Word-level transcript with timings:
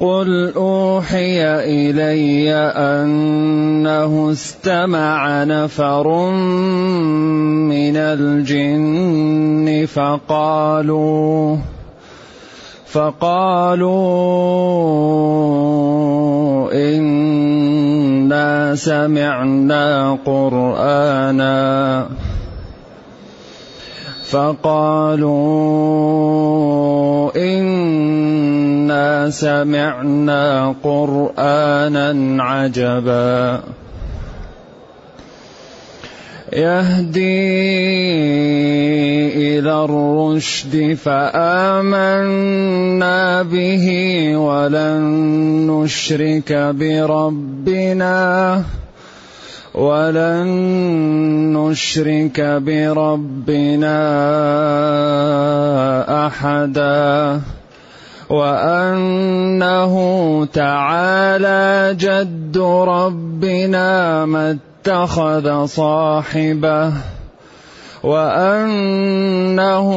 قل 0.00 0.52
أوحي 0.56 1.42
إلي 1.66 2.54
أنه 2.54 4.30
استمع 4.30 5.44
نفر 5.44 6.30
من 7.66 7.96
الجن 7.96 9.86
فقالوا 9.90 11.56
فقالوا 12.86 13.92
إنا 16.72 18.74
سمعنا 18.74 20.18
قرآنا. 20.26 22.06
فقالوا 24.28 25.32
انا 28.90 29.30
سمعنا 29.30 30.74
قرانا 30.82 32.42
عجبا. 32.42 33.60
يهدي 36.52 37.68
إلى 39.36 39.84
الرشد 39.84 40.94
فامنا 41.04 41.82
به 43.42 43.86
ولن 44.36 45.02
نشرك 45.70 46.52
بربنا 46.52 48.18
ولن 49.74 50.48
نشرك 51.52 52.40
بربنا 52.40 53.98
احدا. 56.26 57.40
وأنه 58.30 59.94
تعالى 60.44 61.94
جد 61.98 62.58
ربنا 62.88 64.24
ما 64.26 64.58
اتخذ 64.58 65.64
صاحبه 65.66 66.92
وأنه 68.02 69.88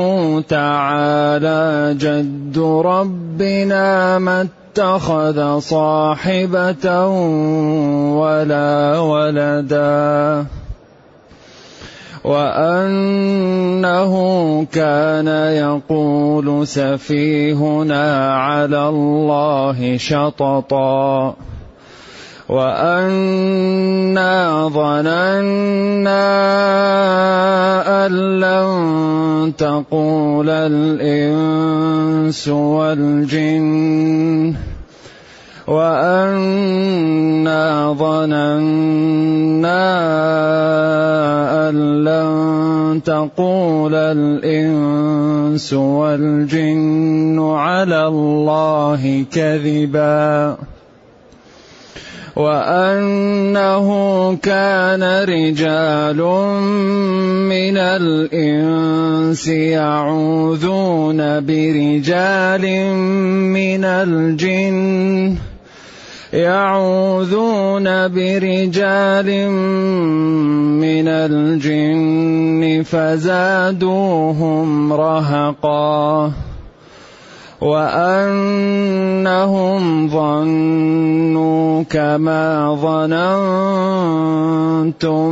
تعالى 0.41 1.95
جد 1.99 2.57
ربنا 2.85 4.19
ما 4.19 4.47
اتخذ 4.47 5.59
صاحبة 5.59 7.07
ولا 8.15 8.99
ولدا 8.99 10.45
وأنه 12.23 14.13
كان 14.71 15.27
يقول 15.57 16.67
سفيهنا 16.67 18.35
على 18.35 18.89
الله 18.89 19.97
شططا. 19.97 21.35
وأنا 22.49 24.67
ظننا 24.67 26.21
أن 28.05 28.39
لن 28.39 29.53
تقول 29.57 30.49
الإنس 30.49 32.47
والجن. 32.47 34.55
وانا 35.67 37.61
ظننا 37.93 38.81
ان 41.69 42.03
لن 42.03 43.01
تقول 43.05 43.95
الانس 43.95 45.73
والجن 45.73 47.39
على 47.39 48.07
الله 48.07 49.25
كذبا 49.31 50.57
وانه 52.35 53.87
كان 54.35 55.03
رجال 55.23 56.17
من 57.49 57.77
الانس 57.77 59.47
يعوذون 59.47 61.17
برجال 61.45 62.65
من 63.53 63.85
الجن 63.85 65.50
يعوذون 66.33 67.83
برجال 68.07 69.49
من 70.79 71.07
الجن 71.07 72.83
فزادوهم 72.83 74.67
رهقا 74.93 76.31
وأنهم 77.61 78.99
ظنوا 80.09 81.83
كما 81.83 82.75
ظننتم 84.81 85.31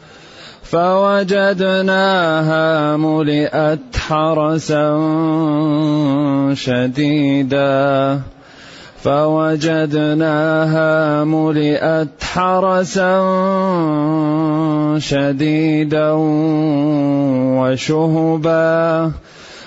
فوجدناها 0.71 2.63
ملئت 2.97 3.97
حرسا 3.97 4.99
شديدا. 6.53 8.19
فوجدناها 9.03 10.53
ملئت 11.23 12.23
حرسا 12.23 13.19
شديدا 14.99 16.11
وشهبا. 17.59 19.11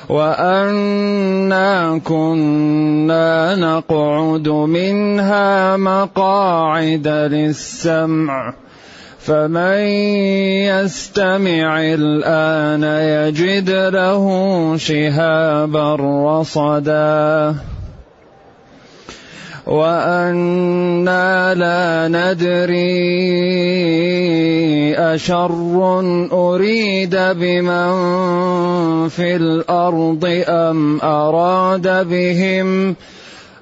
وأنا 0.08 1.98
كنا 2.04 3.54
نقعد 3.56 4.48
منها 4.48 5.76
مقاعد 5.76 7.08
للسمع. 7.08 8.63
فمن 9.24 9.80
يستمع 10.68 11.80
الآن 11.80 12.84
يجد 12.84 13.70
له 13.70 14.24
شهابا 14.76 15.96
رصدا. 15.96 17.54
وأنا 19.66 21.54
لا 21.54 22.08
ندري 22.12 22.84
أشر 25.14 25.50
أريد 26.32 27.16
بمن 27.16 27.94
في 29.08 29.36
الأرض 29.36 30.44
أم 30.48 31.00
أراد 31.00 32.08
بهم 32.08 32.96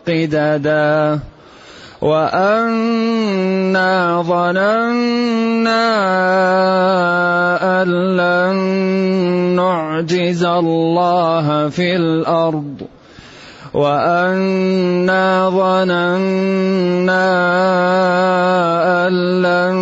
قددا. 0.07 1.19
وانا 2.01 3.91
ظننا 4.21 5.87
ان 7.81 7.89
لن 8.17 8.55
نعجز 9.55 10.43
الله 10.43 11.69
في 11.69 11.95
الأرض 11.95 12.81
وأنا 13.73 15.49
ظننا 15.49 17.27
أن 19.07 19.41
لن 19.41 19.75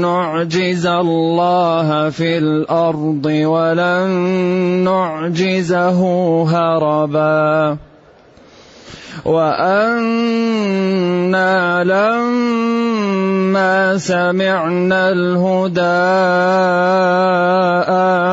نعجز 0.00 0.86
الله 0.86 2.10
في 2.10 2.38
الأرض 2.38 3.26
ولن 3.26 4.10
نعجزه 4.84 6.00
هربا 6.44 7.76
وأنا 9.24 10.84
لما 11.84 13.98
سمعنا 13.98 15.08
الهدى 15.08 15.80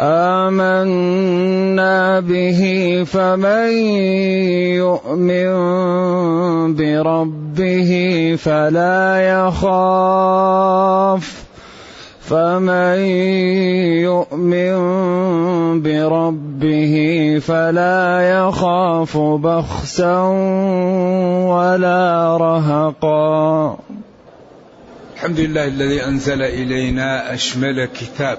آمنا 0.02 2.20
به 2.20 2.60
فمن 3.06 3.70
يؤمن 4.80 5.54
بربه 6.74 7.90
فلا 8.38 9.20
يخاف. 9.20 11.40
فمن 12.20 12.98
يؤمن 14.08 14.80
بربه 15.82 16.94
فلا 17.46 18.30
يخاف 18.30 19.18
بخسا 19.18 20.18
ولا 21.48 22.36
رهقا. 22.36 23.78
الحمد 25.14 25.40
لله 25.40 25.66
الذي 25.66 26.04
أنزل 26.04 26.42
إلينا 26.42 27.34
أشمل 27.34 27.84
كتاب. 27.84 28.38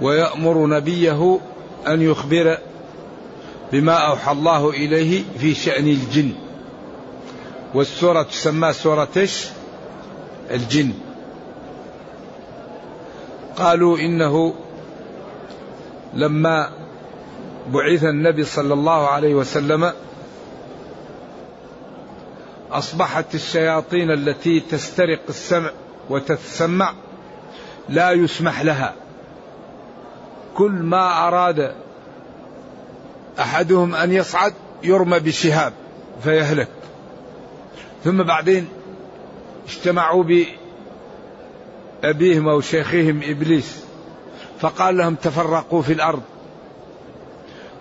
ويأمر 0.00 0.66
نبيه 0.66 1.40
أن 1.86 2.02
يخبر 2.02 2.58
بما 3.72 3.92
أوحى 3.92 4.32
الله 4.32 4.70
إليه 4.70 5.22
في 5.38 5.54
شأن 5.54 5.88
الجن. 5.88 6.32
والسورة 7.74 8.22
تسمى 8.22 8.72
سورة 8.72 9.28
الجن. 10.50 10.92
قالوا 13.56 13.98
إنه 13.98 14.54
لما 16.14 16.70
بعث 17.72 18.04
النبي 18.04 18.44
صلى 18.44 18.74
الله 18.74 19.08
عليه 19.08 19.34
وسلم 19.34 19.92
أصبحت 22.72 23.34
الشياطين 23.34 24.10
التي 24.10 24.60
تسترق 24.60 25.20
السمع 25.28 25.70
وتتسمع 26.10 26.94
لا 27.88 28.10
يسمح 28.10 28.62
لها. 28.62 28.94
كل 30.54 30.72
ما 30.72 31.28
أراد 31.28 31.74
أحدهم 33.40 33.94
أن 33.94 34.12
يصعد 34.12 34.52
يرمى 34.82 35.18
بشهاب 35.18 35.72
فيهلك. 36.22 36.68
ثم 38.04 38.22
بعدين 38.22 38.68
اجتمعوا 39.68 40.24
بأبيهم 42.02 42.48
أو 42.48 42.60
شيخهم 42.60 43.20
إبليس 43.24 43.84
فقال 44.60 44.96
لهم 44.96 45.14
تفرقوا 45.14 45.82
في 45.82 45.92
الأرض. 45.92 46.22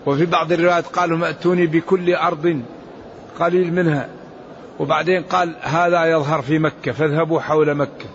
وفي 0.06 0.25
بعض 0.25 0.51
الروايات 0.51 0.86
قال 0.86 1.10
لهم 1.10 1.24
ائتوني 1.24 1.68
بكل 1.68 2.16
أرض 2.16 2.62
قليل 3.39 3.74
منها. 3.74 4.10
وبعدين 4.80 5.24
قال 5.24 5.56
هذا 5.62 6.06
يظهر 6.06 6.42
في 6.42 6.60
مكة 6.60 6.92
فاذهبوا 6.92 7.39
حول 7.39 7.75
مكة. 7.75 8.06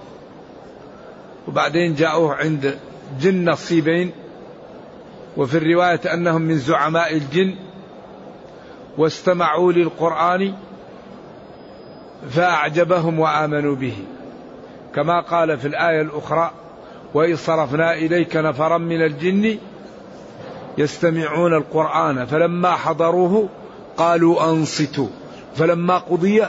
وبعدين 1.49 1.95
جاءوه 1.95 2.35
عند 2.35 2.79
جن 3.21 3.51
نصيبين 3.51 4.13
وفي 5.37 5.59
الرواية 5.59 6.01
أنهم 6.15 6.43
من 6.43 6.59
زعماء 6.59 7.17
الجن 7.17 7.55
واستمعوا 8.99 9.73
للقرآن 9.73 10.55
فأعجبهم 12.31 13.21
وآمنوا 13.21 13.75
به. 13.77 13.97
كما 14.95 15.21
قال 15.21 15.59
في 15.59 15.69
الآية 15.69 16.01
الأخرى 16.01 16.51
وإذ 17.15 17.37
صرفنا 17.37 17.95
إليك 17.95 18.37
نفرا 18.37 18.79
من 18.79 19.03
الجن 19.03 19.59
يستمعون 20.79 21.55
القرآن 21.55 22.27
فلما 22.27 22.71
حضروه 22.71 23.49
قالوا 23.97 24.51
أنصتوا 24.51 25.09
فلما 25.57 25.99
قضي 25.99 26.43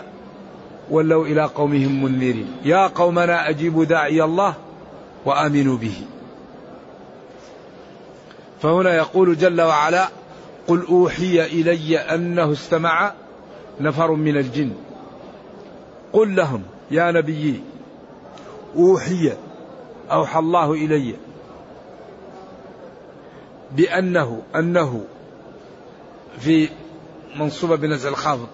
ولوا 0.91 1.25
إلى 1.25 1.43
قومهم 1.43 2.03
منذرين. 2.03 2.47
يا 2.65 2.87
قومنا 2.87 3.49
أجيبوا 3.49 3.85
داعي 3.85 4.23
الله 4.23 4.53
وآمنوا 5.25 5.77
به. 5.77 6.01
فهنا 8.65 8.95
يقول 8.95 9.37
جل 9.37 9.61
وعلا 9.61 10.09
قل 10.67 10.85
أوحي 10.85 11.45
إلي 11.45 11.97
أنه 11.97 12.51
استمع 12.51 13.13
نفر 13.79 14.11
من 14.11 14.37
الجن. 14.37 14.71
قل 16.13 16.35
لهم 16.35 16.63
يا 16.91 17.11
نبيي 17.11 17.61
أوحي 18.75 19.33
أوحى 20.11 20.39
الله 20.39 20.73
إلي 20.73 21.15
بأنه 23.71 24.41
أنه 24.55 25.05
في 26.39 26.69
منصوبه 27.35 27.75
بنزع 27.75 28.09
الخافض 28.09 28.47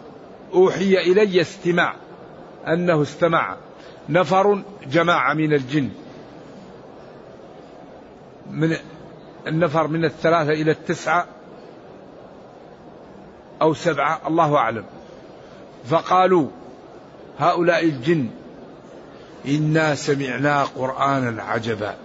أوحي 0.53 0.97
إلي 0.97 1.41
استماع 1.41 1.95
أنه 2.67 3.01
استمع 3.01 3.57
نفر 4.09 4.61
جماعة 4.91 5.33
من 5.33 5.53
الجن. 5.53 5.89
من 8.51 8.77
النفر 9.47 9.87
من 9.87 10.05
الثلاثة 10.05 10.51
إلى 10.51 10.71
التسعة 10.71 11.25
أو 13.61 13.73
سبعة 13.73 14.21
الله 14.27 14.55
أعلم. 14.55 14.85
فقالوا 15.85 16.47
هؤلاء 17.39 17.83
الجن 17.83 18.29
إنا 19.47 19.95
سمعنا 19.95 20.63
قرآنا 20.63 21.43
عجبا. 21.43 21.95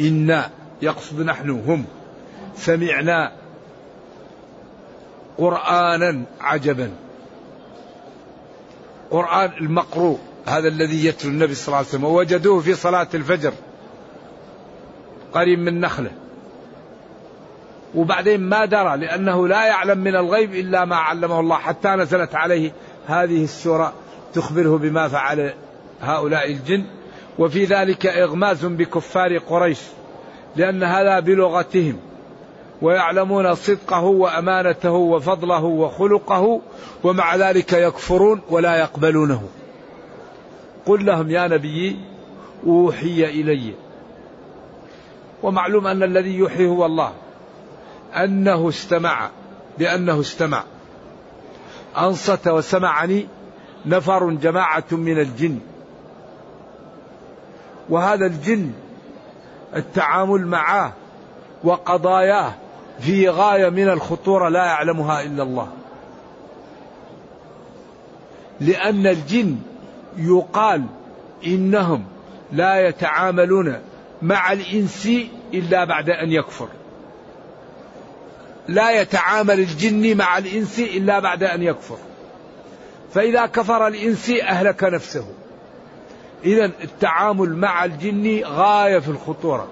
إنا 0.00 0.50
يقصد 0.82 1.20
نحن 1.20 1.50
هم 1.50 1.84
سمعنا 2.56 3.32
قرآنا 5.38 6.22
عجبا. 6.40 6.90
قرآن 9.10 9.52
المقروء 9.60 10.18
هذا 10.46 10.68
الذي 10.68 11.06
يتلو 11.06 11.30
النبي 11.30 11.54
صلى 11.54 11.66
الله 11.66 11.76
عليه 11.78 11.88
وسلم 11.88 12.04
ووجدوه 12.04 12.60
في 12.60 12.74
صلاة 12.74 13.08
الفجر. 13.14 13.52
قريب 15.38 15.58
من 15.58 15.80
نخله. 15.80 16.10
وبعدين 17.94 18.40
ما 18.40 18.64
درى 18.64 18.96
لأنه 18.96 19.48
لا 19.48 19.66
يعلم 19.66 19.98
من 19.98 20.16
الغيب 20.16 20.54
إلا 20.54 20.84
ما 20.84 20.96
علمه 20.96 21.40
الله 21.40 21.56
حتى 21.56 21.88
نزلت 21.88 22.34
عليه 22.34 22.72
هذه 23.06 23.44
السورة 23.44 23.92
تخبره 24.34 24.78
بما 24.78 25.08
فعل 25.08 25.52
هؤلاء 26.00 26.52
الجن. 26.52 26.84
وفي 27.38 27.64
ذلك 27.64 28.06
إغماز 28.06 28.66
بكفار 28.66 29.38
قريش 29.38 29.80
لأن 30.56 30.82
هذا 30.82 31.20
بلغتهم 31.20 31.96
ويعلمون 32.82 33.54
صدقه 33.54 34.04
وأمانته 34.04 34.90
وفضله 34.90 35.64
وخلقه 35.64 36.60
ومع 37.04 37.36
ذلك 37.36 37.72
يكفرون 37.72 38.40
ولا 38.50 38.76
يقبلونه. 38.76 39.42
قل 40.86 41.06
لهم 41.06 41.30
يا 41.30 41.48
نبي 41.48 41.96
أوحي 42.66 43.24
إلي. 43.24 43.74
ومعلوم 45.42 45.86
أن 45.86 46.02
الذي 46.02 46.38
يحيي 46.38 46.68
هو 46.68 46.86
الله. 46.86 47.12
أنه 48.14 48.68
استمع 48.68 49.30
بأنه 49.78 50.20
استمع. 50.20 50.62
أنصت 51.98 52.48
وسمعني 52.48 53.26
نفر 53.86 54.30
جماعة 54.30 54.84
من 54.92 55.20
الجن. 55.20 55.58
وهذا 57.88 58.26
الجن 58.26 58.72
التعامل 59.76 60.46
معه 60.46 60.92
وقضاياه 61.64 62.52
في 63.00 63.28
غاية 63.28 63.68
من 63.68 63.88
الخطورة 63.88 64.48
لا 64.48 64.64
يعلمها 64.64 65.22
إلا 65.22 65.42
الله. 65.42 65.68
لأن 68.60 69.06
الجن 69.06 69.56
يقال 70.16 70.84
إنهم 71.46 72.04
لا 72.52 72.88
يتعاملون 72.88 73.78
مع 74.22 74.52
الإنس 74.52 75.08
إلا 75.54 75.84
بعد 75.84 76.10
أن 76.10 76.32
يكفر. 76.32 76.68
لا 78.68 79.00
يتعامل 79.00 79.60
الجن 79.60 80.16
مع 80.16 80.38
الإنس 80.38 80.78
إلا 80.78 81.18
بعد 81.18 81.42
أن 81.42 81.62
يكفر. 81.62 81.96
فإذا 83.14 83.46
كفر 83.46 83.86
الإنس 83.86 84.30
أهلك 84.30 84.84
نفسه. 84.84 85.26
إذا 86.44 86.64
التعامل 86.64 87.56
مع 87.56 87.84
الجن 87.84 88.42
غاية 88.44 88.98
في 88.98 89.08
الخطورة. 89.08 89.68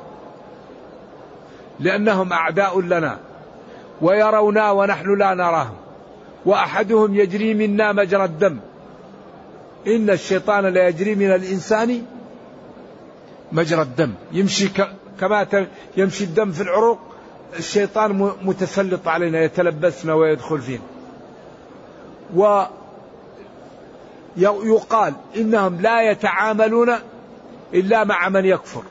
لأنهم 1.80 2.32
أعداء 2.32 2.80
لنا 2.80 3.18
ويرونا 4.00 4.70
ونحن 4.70 5.18
لا 5.18 5.34
نراهم 5.34 5.76
وأحدهم 6.44 7.14
يجري 7.14 7.54
منا 7.54 7.92
مجرى 7.92 8.24
الدم. 8.24 8.58
إن 9.86 10.10
الشيطان 10.10 10.66
لا 10.66 10.88
يجري 10.88 11.14
من 11.14 11.34
الإنسان 11.34 12.02
مجرى 13.56 13.82
الدم. 13.82 14.14
يمشي 14.32 14.70
كما 15.20 15.66
يمشي 15.96 16.25
الدم 16.25 16.52
في 16.52 16.60
العروق 16.62 16.98
الشيطان 17.58 18.32
متسلط 18.42 19.08
علينا 19.08 19.40
يتلبسنا 19.40 20.14
ويدخل 20.14 20.60
فينا. 20.60 20.82
ويقال 24.46 25.14
إنهم 25.36 25.80
لا 25.80 26.10
يتعاملون 26.10 26.94
إلا 27.75 28.04
مع 28.04 28.28
من 28.28 28.44
يكفر. 28.44 28.82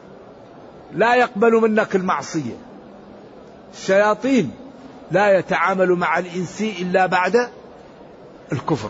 لا 0.93 1.15
يقبل 1.15 1.51
منك 1.51 1.95
المعصية. 1.95 2.57
الشياطين 3.73 4.51
لا 5.11 5.37
يتعامل 5.37 5.89
مع 5.89 6.19
الإنس 6.19 6.61
إلا 6.61 7.05
بعد 7.05 7.49
الكفر. 8.51 8.89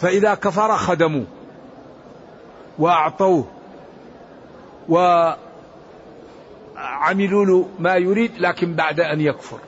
فإذا 0.00 0.34
كفر 0.34 0.76
خدموه 0.76 1.26
وأعطوه 2.78 3.46
وعملوا 4.88 5.36
له 7.44 7.68
ما 7.78 7.94
يريد 7.94 8.32
لكن 8.38 8.74
بعد 8.74 9.00
أن 9.00 9.20
يكفر. 9.20 9.58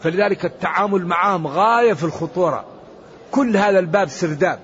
فلذلك 0.00 0.44
التعامل 0.44 1.06
معهم 1.06 1.46
غاية 1.46 1.92
في 1.92 2.04
الخطورة. 2.04 2.64
كل 3.30 3.56
هذا 3.56 3.78
الباب 3.78 4.08
سرداب. 4.08 4.58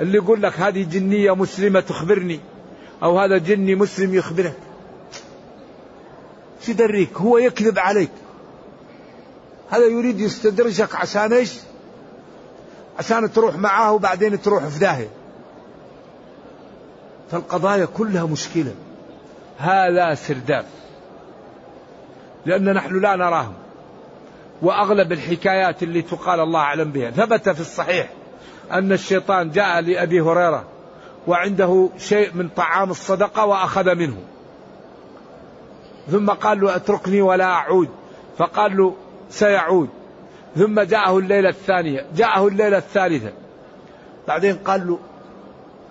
اللي 0.00 0.16
يقول 0.16 0.42
لك 0.42 0.60
هذه 0.60 0.82
جنية 0.82 1.34
مسلمة 1.34 1.80
تخبرني 1.80 2.40
أو 3.02 3.18
هذا 3.18 3.38
جني 3.38 3.74
مسلم 3.74 4.14
يخبرك. 4.14 4.56
تدريك 6.66 7.16
هو 7.16 7.38
يكذب 7.38 7.78
عليك. 7.78 8.10
هذا 9.70 9.86
يريد 9.86 10.20
يستدرجك 10.20 10.94
عشان 10.94 11.32
إيش؟ 11.32 11.54
عشان 12.98 13.32
تروح 13.32 13.56
معاه 13.56 13.92
وبعدين 13.92 14.42
تروح 14.42 14.64
في 14.66 14.78
داهية. 14.78 15.08
فالقضايا 17.30 17.84
كلها 17.84 18.26
مشكلة. 18.26 18.74
هذا 19.58 20.14
سرداب. 20.14 20.64
لأن 22.46 22.72
نحن 22.72 23.00
لا 23.00 23.16
نراهم. 23.16 23.54
وأغلب 24.62 25.12
الحكايات 25.12 25.82
اللي 25.82 26.02
تقال 26.02 26.40
الله 26.40 26.60
أعلم 26.60 26.92
بها. 26.92 27.10
ثبت 27.10 27.48
في 27.48 27.60
الصحيح 27.60 28.08
أن 28.72 28.92
الشيطان 28.92 29.50
جاء 29.50 29.80
لأبي 29.80 30.20
هريرة 30.20 30.64
وعنده 31.26 31.88
شيء 31.98 32.30
من 32.34 32.48
طعام 32.48 32.90
الصدقة 32.90 33.46
وأخذ 33.46 33.94
منه. 33.94 34.16
ثم 36.10 36.30
قال 36.30 36.60
له 36.60 36.76
أتركني 36.76 37.22
ولا 37.22 37.44
أعود. 37.44 37.88
فقال 38.38 38.76
له 38.76 38.94
سيعود. 39.30 39.88
ثم 40.56 40.80
جاءه 40.80 41.18
الليلة 41.18 41.48
الثانية. 41.48 42.06
جاءه 42.16 42.48
الليلة 42.48 42.78
الثالثة. 42.78 43.32
بعدين 44.28 44.56
قال 44.56 44.86
له 44.86 44.98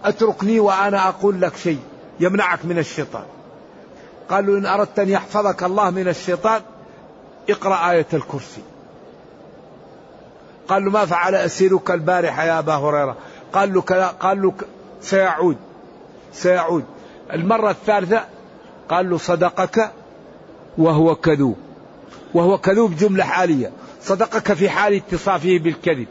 أتركني 0.05 0.59
وأنا 0.59 1.09
أقول 1.09 1.41
لك 1.41 1.55
شيء 1.55 1.79
يمنعك 2.19 2.65
من 2.65 2.77
الشيطان. 2.77 3.24
قال 4.29 4.45
له 4.45 4.57
إن 4.57 4.65
أردت 4.65 5.00
أن 5.00 5.09
يحفظك 5.09 5.63
الله 5.63 5.89
من 5.89 6.07
الشيطان 6.07 6.62
اقرأ 7.50 7.91
آية 7.91 8.07
الكرسي. 8.13 8.62
قال 10.67 10.85
له 10.85 10.91
ما 10.91 11.05
فعل 11.05 11.35
أسيرك 11.35 11.91
البارحة 11.91 12.43
يا 12.43 12.59
أبا 12.59 12.74
هريرة. 12.74 13.15
قال 13.53 13.74
له 13.74 13.81
كلا 13.81 14.07
قال 14.07 14.41
له 14.41 14.53
سيعود 15.01 15.57
سيعود. 16.33 16.83
المرة 17.33 17.69
الثالثة 17.69 18.24
قال 18.89 19.09
له 19.09 19.17
صدقك 19.17 19.91
وهو 20.77 21.15
كذوب. 21.15 21.57
وهو 22.33 22.57
كذوب 22.57 22.95
جملة 22.95 23.24
حالية. 23.24 23.71
صدقك 24.01 24.53
في 24.53 24.69
حال 24.69 24.93
اتصافه 24.93 25.59
بالكذب. 25.59 26.07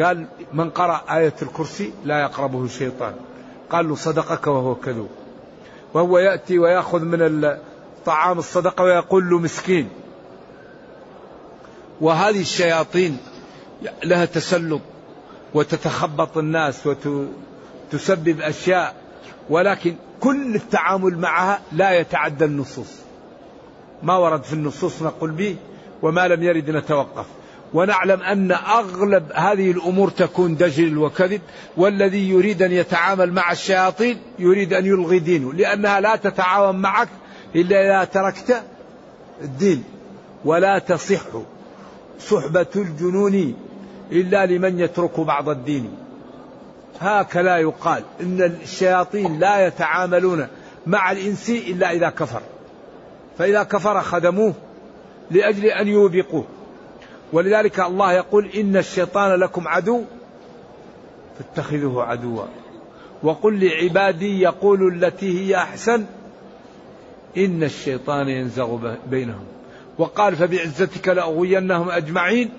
قال 0.00 0.26
من 0.52 0.70
قرأ 0.70 1.04
آية 1.10 1.34
الكرسي 1.42 1.92
لا 2.04 2.20
يقربه 2.20 2.64
الشيطان. 2.64 3.14
قال 3.70 3.88
له 3.88 3.94
صدقك 3.94 4.46
وهو 4.46 4.74
كذوب. 4.74 5.10
وهو 5.94 6.18
يأتي 6.18 6.58
ويأخذ 6.58 7.04
من 7.04 7.50
طعام 8.06 8.38
الصدقة 8.38 8.84
ويقول 8.84 9.30
له 9.30 9.38
مسكين. 9.38 9.88
وهذه 12.00 12.40
الشياطين 12.40 13.18
لها 14.04 14.24
تسلط 14.24 14.80
وتتخبط 15.54 16.38
الناس 16.38 16.86
وتسبب 16.86 18.40
أشياء 18.40 18.94
ولكن 19.50 19.96
كل 20.20 20.54
التعامل 20.54 21.18
معها 21.18 21.60
لا 21.72 21.98
يتعدى 21.98 22.44
النصوص. 22.44 22.96
ما 24.02 24.16
ورد 24.16 24.42
في 24.42 24.52
النصوص 24.52 25.02
نقول 25.02 25.30
به 25.30 25.56
وما 26.02 26.28
لم 26.28 26.42
يرد 26.42 26.70
نتوقف. 26.70 27.26
ونعلم 27.76 28.22
أن 28.22 28.52
أغلب 28.52 29.32
هذه 29.34 29.70
الأمور 29.70 30.10
تكون 30.10 30.56
دجل 30.56 30.98
وكذب 30.98 31.40
والذي 31.76 32.30
يريد 32.30 32.62
أن 32.62 32.72
يتعامل 32.72 33.32
مع 33.32 33.52
الشياطين 33.52 34.18
يريد 34.38 34.72
أن 34.72 34.86
يلغي 34.86 35.18
دينه 35.18 35.52
لأنها 35.52 36.00
لا 36.00 36.16
تتعاون 36.16 36.76
معك 36.76 37.08
إلا 37.56 37.84
إذا 37.84 38.04
تركت 38.04 38.62
الدين 39.42 39.84
ولا 40.44 40.78
تصح 40.78 41.22
صحبة 42.20 42.66
الجنون 42.76 43.54
إلا 44.12 44.46
لمن 44.46 44.78
يترك 44.78 45.20
بعض 45.20 45.48
الدين. 45.48 45.90
هكذا 47.00 47.56
يقال 47.56 48.02
إن 48.20 48.42
الشياطين 48.62 49.38
لا 49.38 49.66
يتعاملون 49.66 50.46
مع 50.86 51.12
الإنس 51.12 51.50
إلا 51.50 51.90
إذا 51.90 52.08
كفر 52.08 52.42
فإذا 53.38 53.62
كفر 53.62 54.00
خدموه 54.00 54.54
لأجل 55.30 55.64
أن 55.64 55.88
يوبقوه. 55.88 56.44
ولذلك 57.32 57.80
الله 57.80 58.12
يقول 58.12 58.46
إن 58.46 58.76
الشيطان 58.76 59.40
لكم 59.40 59.68
عدو 59.68 60.02
فاتخذوه 61.38 62.04
عدوا. 62.04 62.44
وقل 63.22 63.64
لعبادي 63.64 64.40
يقول 64.40 65.04
التي 65.04 65.40
هي 65.40 65.56
أحسن 65.56 66.04
إن 67.36 67.62
الشيطان 67.62 68.28
ينزغ 68.28 68.94
بينهم. 69.10 69.44
وقال 69.98 70.36
فبعزتك 70.36 71.08
لأغوينهم 71.08 71.90
أجمعين 71.90 72.50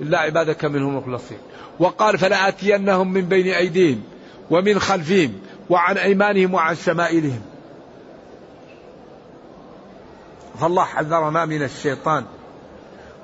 إلا 0.00 0.18
عبادك 0.18 0.64
منهم 0.64 0.96
مخلصين. 0.96 1.38
وقال 1.78 2.18
فلآتينهم 2.18 3.12
من 3.12 3.22
بين 3.22 3.46
أيديهم 3.54 4.02
ومن 4.50 4.78
خلفهم 4.78 5.32
وعن 5.70 5.98
أيمانهم 5.98 6.54
وعن 6.54 6.74
شمائلهم. 6.74 7.42
فالله 10.60 10.84
حذرنا 10.84 11.44
من 11.44 11.62
الشيطان. 11.62 12.24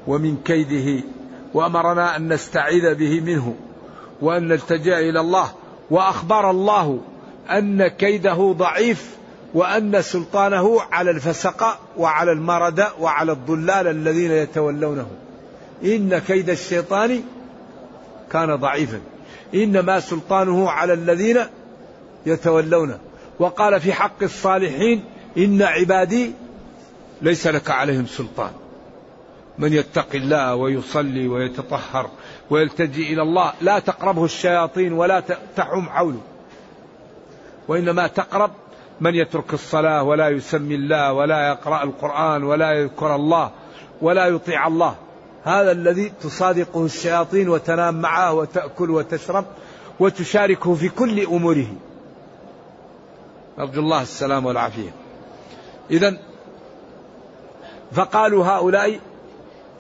ومن 0.06 0.36
كيده 0.44 1.04
وأمرنا 1.54 2.16
أن 2.16 2.32
نستعيذ 2.32 2.94
به 2.94 3.20
منه 3.20 3.54
وأن 4.22 4.48
نلتجأ 4.48 4.98
إلى 4.98 5.20
الله 5.20 5.52
وأخبر 5.90 6.50
الله 6.50 7.00
أن 7.50 7.86
كيده 7.88 8.54
ضعيف 8.58 9.16
وأن 9.54 10.02
سلطانه 10.02 10.80
على 10.92 11.10
الفسق 11.10 11.78
وعلى 11.96 12.32
المرد 12.32 12.86
وعلى 13.00 13.32
الضلال 13.32 13.86
الذين 13.86 14.30
يتولونه. 14.30 15.06
إن 15.84 16.18
كيد 16.18 16.50
الشيطان 16.50 17.22
كان 18.32 18.56
ضعيفا. 18.56 19.00
إنما 19.54 20.00
سلطانه 20.00 20.70
على 20.70 20.92
الذين 20.92 21.38
يتولونه. 22.26 22.98
وقال 23.38 23.80
في 23.80 23.92
حق 23.92 24.22
الصالحين 24.22 25.04
إن 25.38 25.62
عبادي 25.62 26.32
ليس 27.22 27.46
لك 27.46 27.70
عليهم 27.70 28.06
سلطان. 28.06 28.50
من 29.58 29.72
يتقي 29.72 30.18
الله 30.18 30.54
ويصلي 30.54 31.28
ويتطهر 31.28 32.10
ويلتجي 32.50 33.12
إلى 33.12 33.22
الله 33.22 33.52
لا 33.60 33.78
تقربه 33.78 34.24
الشياطين 34.24 34.92
ولا 34.92 35.22
تحوم 35.56 35.88
حوله. 35.88 36.20
وإنما 37.68 38.06
تقرب 38.06 38.50
من 39.00 39.14
يترك 39.14 39.54
الصلاة 39.54 40.02
ولا 40.02 40.28
يسمي 40.28 40.74
الله 40.74 41.12
ولا 41.12 41.48
يقرأ 41.48 41.82
القرآن 41.82 42.44
ولا 42.44 42.72
يذكر 42.72 43.14
الله 43.14 43.50
ولا 44.02 44.26
يطيع 44.26 44.66
الله. 44.66 44.96
هذا 45.44 45.72
الذي 45.72 46.12
تصادقه 46.22 46.84
الشياطين 46.84 47.48
وتنام 47.48 48.00
معه 48.00 48.32
وتأكل 48.32 48.90
وتشرب 48.90 49.44
وتشاركه 50.00 50.74
في 50.74 50.88
كل 50.88 51.20
أموره. 51.26 51.66
نرجو 53.58 53.80
الله 53.80 54.02
السلام 54.02 54.46
والعافية. 54.46 54.90
إذا 55.90 56.18
فقالوا 57.92 58.44
هؤلاء 58.44 59.00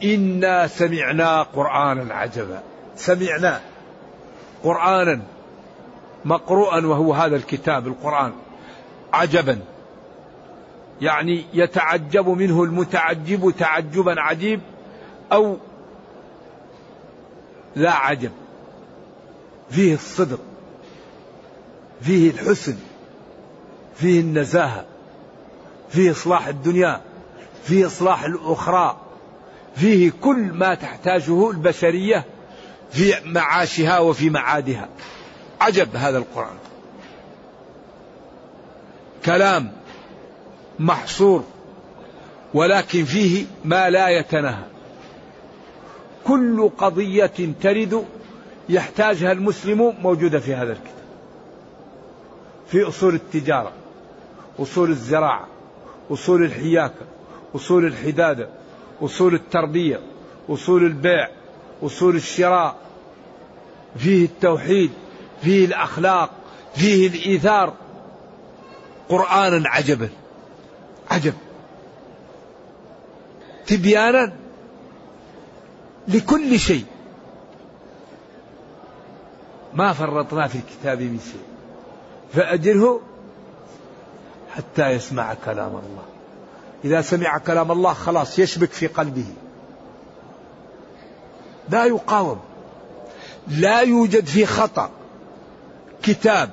إنا 0.04 0.66
سمعنا 0.66 1.42
قرآنا 1.42 2.14
عجبا. 2.14 2.62
سمعنا 2.96 3.60
قرآنا 4.64 5.20
مقروءا 6.24 6.86
وهو 6.86 7.14
هذا 7.14 7.36
الكتاب 7.36 7.86
القرآن 7.86 8.32
عجبا. 9.12 9.58
يعني 11.00 11.44
يتعجب 11.54 12.28
منه 12.28 12.62
المتعجب 12.62 13.54
تعجبا 13.58 14.20
عجيب 14.20 14.60
أو 15.32 15.56
لا 17.76 17.92
عجب. 17.92 18.30
فيه 19.70 19.94
الصدق 19.94 20.40
فيه 22.00 22.30
الحسن 22.30 22.76
فيه 23.96 24.20
النزاهة 24.20 24.84
فيه 25.88 26.10
إصلاح 26.10 26.46
الدنيا 26.46 27.00
فيه 27.64 27.86
إصلاح 27.86 28.24
الأخرى. 28.24 28.96
فيه 29.76 30.12
كل 30.20 30.52
ما 30.52 30.74
تحتاجه 30.74 31.50
البشرية 31.50 32.24
في 32.90 33.14
معاشها 33.24 33.98
وفي 33.98 34.30
معادها. 34.30 34.88
عجب 35.60 35.96
هذا 35.96 36.18
القرآن. 36.18 36.56
كلام 39.24 39.72
محصور 40.78 41.44
ولكن 42.54 43.04
فيه 43.04 43.44
ما 43.64 43.90
لا 43.90 44.08
يتناهى. 44.08 44.64
كل 46.24 46.70
قضية 46.78 47.54
ترد 47.62 48.04
يحتاجها 48.68 49.32
المسلم 49.32 49.94
موجودة 50.02 50.38
في 50.38 50.54
هذا 50.54 50.72
الكتاب. 50.72 51.02
في 52.66 52.82
أصول 52.82 53.14
التجارة 53.14 53.72
أصول 54.58 54.90
الزراعة 54.90 55.46
أصول 56.10 56.44
الحياكة 56.44 57.06
أصول 57.54 57.86
الحدادة. 57.86 58.48
أصول 59.02 59.34
التربية 59.34 60.00
أصول 60.48 60.86
البيع 60.86 61.28
أصول 61.82 62.16
الشراء 62.16 62.76
فيه 63.96 64.24
التوحيد 64.24 64.90
فيه 65.42 65.64
الأخلاق 65.64 66.30
فيه 66.74 67.08
الإيثار. 67.08 67.74
قرآنا 69.08 69.68
عجبا 69.68 70.08
عجب. 71.10 71.34
تبيانا 73.66 74.32
لكل 76.08 76.58
شيء. 76.58 76.84
ما 79.74 79.92
فرطنا 79.92 80.48
في 80.48 80.58
الكتاب 80.58 81.00
من 81.00 81.20
شيء 81.32 81.42
فأجره 82.32 83.00
حتى 84.50 84.90
يسمع 84.90 85.34
كلام 85.34 85.68
الله. 85.70 86.04
إذا 86.84 87.02
سمع 87.02 87.38
كلام 87.38 87.72
الله 87.72 87.92
خلاص 87.92 88.38
يشبك 88.38 88.70
في 88.70 88.86
قلبه. 88.86 89.26
لا 91.68 91.84
يقاوم. 91.84 92.40
لا 93.48 93.80
يوجد 93.80 94.26
في 94.26 94.46
خطأ. 94.46 94.90
كتاب. 96.02 96.50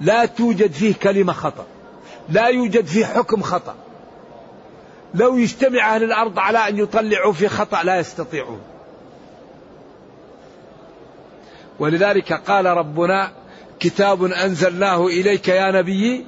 لا 0.00 0.24
توجد 0.24 0.72
فيه 0.72 0.94
كلمة 0.94 1.32
خطأ. 1.32 1.66
لا 2.28 2.46
يوجد 2.46 2.86
فيه 2.86 3.04
حكم 3.04 3.42
خطأ. 3.42 3.74
لو 5.14 5.36
يجتمع 5.36 5.94
أهل 5.94 6.04
الأرض 6.04 6.38
على 6.38 6.68
أن 6.68 6.78
يطلعوا 6.78 7.32
في 7.32 7.48
خطأ 7.48 7.82
لا 7.82 7.98
يستطيعون. 7.98 8.60
ولذلك 11.78 12.32
قال 12.32 12.66
ربنا 12.66 13.32
كتاب 13.80 14.24
أنزلناه 14.24 15.06
إليك 15.06 15.48
يا 15.48 15.70
نبي 15.70 16.26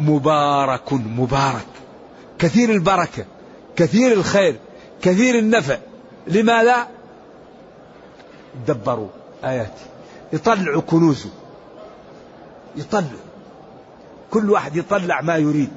مبارك 0.00 0.92
مبارك. 0.92 1.66
كثير 2.38 2.70
البركة 2.70 3.24
كثير 3.76 4.12
الخير 4.12 4.56
كثير 5.02 5.38
النفع. 5.38 5.78
لماذا؟ 6.26 6.88
دبروا 8.66 9.08
آياتي 9.44 9.84
يطلعوا 10.32 10.82
كنوزه 10.82 11.30
يطلع 12.76 13.04
كل 14.30 14.50
واحد 14.50 14.76
يطلع 14.76 15.20
ما 15.20 15.36
يريد. 15.36 15.70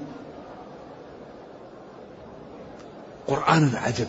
قرآن 3.28 3.76
عجب. 3.76 4.08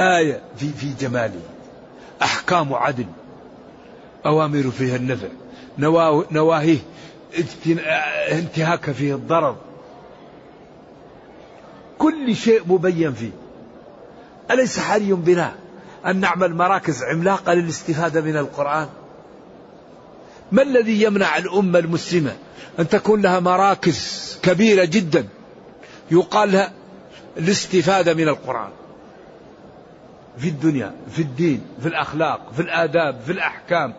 آية 0.00 0.42
في 0.56 0.68
في 0.68 0.92
جماله. 1.00 1.40
أحكام 2.22 2.74
عدل. 2.74 3.06
أوامر 4.26 4.70
فيها 4.70 4.96
النفع. 4.96 5.28
نواهيه. 5.78 6.78
انتهاك 8.32 8.90
فيه 8.90 9.14
الضرر. 9.14 9.56
كل 11.98 12.36
شيء 12.36 12.62
مبين 12.66 13.12
فيه. 13.12 13.30
أليس 14.50 14.78
حري 14.78 15.12
بنا 15.12 15.54
أن 16.06 16.20
نعمل 16.20 16.54
مراكز 16.54 17.02
عملاقة 17.02 17.54
للاستفادة 17.54 18.20
من 18.20 18.36
القرآن؟ 18.36 18.88
ما 20.52 20.62
الذي 20.62 21.02
يمنع 21.02 21.38
الأمة 21.38 21.78
المسلمة 21.78 22.36
أن 22.78 22.88
تكون 22.88 23.22
لها 23.22 23.40
مراكز 23.40 24.38
كبيرة 24.42 24.84
جدا 24.84 25.26
يقال 26.10 26.52
لها 26.52 26.72
الاستفادة 27.36 28.14
من 28.14 28.28
القرآن؟ 28.28 28.70
في 30.38 30.48
الدنيا 30.48 30.94
في 31.10 31.22
الدين 31.22 31.66
في 31.80 31.88
الأخلاق 31.88 32.52
في 32.52 32.62
الآداب 32.62 33.20
في 33.26 33.32
الأحكام. 33.32 33.94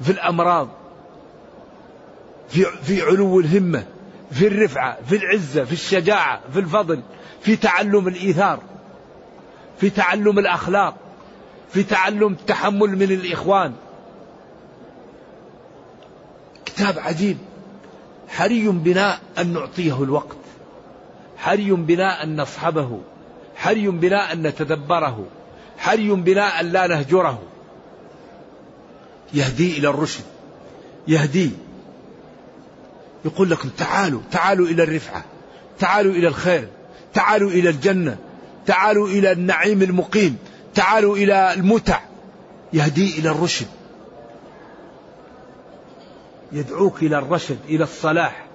في 0.00 0.12
الأمراض 0.12 0.68
في, 2.48 2.64
في 2.64 3.02
علو 3.02 3.40
الهمة 3.40 3.84
في 4.30 4.46
الرفعة 4.46 4.98
في 5.08 5.16
العزة 5.16 5.64
في 5.64 5.72
الشجاعة 5.72 6.40
في 6.52 6.58
الفضل 6.58 7.02
في 7.40 7.56
تعلم 7.56 8.08
الإيثار 8.08 8.58
في 9.78 9.90
تعلم 9.90 10.38
الأخلاق 10.38 10.94
في 11.74 11.82
تعلم 11.82 12.32
التحمل 12.32 12.96
من 12.96 13.02
الإخوان. 13.02 13.72
كتاب 16.66 16.98
عجيب. 16.98 17.38
حري 18.28 18.68
بنا 18.68 19.18
أن 19.38 19.52
نعطيه 19.52 20.02
الوقت. 20.02 20.36
حري 21.36 21.70
بنا 21.70 22.22
أن 22.22 22.40
نصحبه. 22.40 23.00
حري 23.56 23.88
بنا 23.88 24.32
أن 24.32 24.46
نتدبره. 24.46 25.26
حري 25.78 26.10
بنا 26.10 26.60
أن 26.60 26.66
لا 26.66 26.86
نهجره. 26.86 27.42
يهدي 29.32 29.78
إلى 29.78 29.88
الرشد. 29.88 30.24
يهدي. 31.08 31.50
يقول 33.24 33.50
لكم 33.50 33.68
تعالوا 33.68 34.20
تعالوا 34.30 34.66
إلى 34.66 34.82
الرفعة. 34.82 35.24
تعالوا 35.78 36.12
إلى 36.12 36.28
الخير. 36.28 36.68
تعالوا 37.14 37.50
إلى 37.50 37.68
الجنة. 37.68 38.16
تعالوا 38.66 39.08
إلى 39.08 39.32
النعيم 39.32 39.82
المقيم. 39.82 40.36
تعالوا 40.74 41.16
إلى 41.16 41.54
المتع. 41.54 42.00
يهدي 42.72 43.18
إلى 43.18 43.30
الرشد. 43.30 43.66
يدعوك 46.52 47.02
إلى 47.02 47.18
الرشد 47.18 47.58
إلى 47.68 47.84
الصلاح 47.84 48.46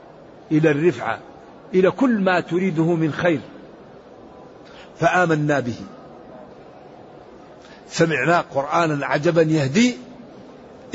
إلى 0.52 0.72
الرفعة 0.72 1.20
إلى 1.74 1.92
كل 1.92 2.20
ما 2.20 2.40
تريده 2.40 2.96
من 2.96 3.12
خير. 3.12 3.42
فآمنا 5.00 5.60
به. 5.60 5.80
سمعنا 7.90 8.42
قرآنا 8.42 9.06
عجبا 9.06 9.42
يهدي 9.42 9.98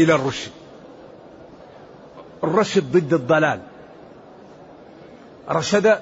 إلى 0.01 0.15
الرشد. 0.15 0.51
الرشد 2.45 2.93
ضد 2.93 3.13
الضلال. 3.13 3.61
رشد 5.51 5.99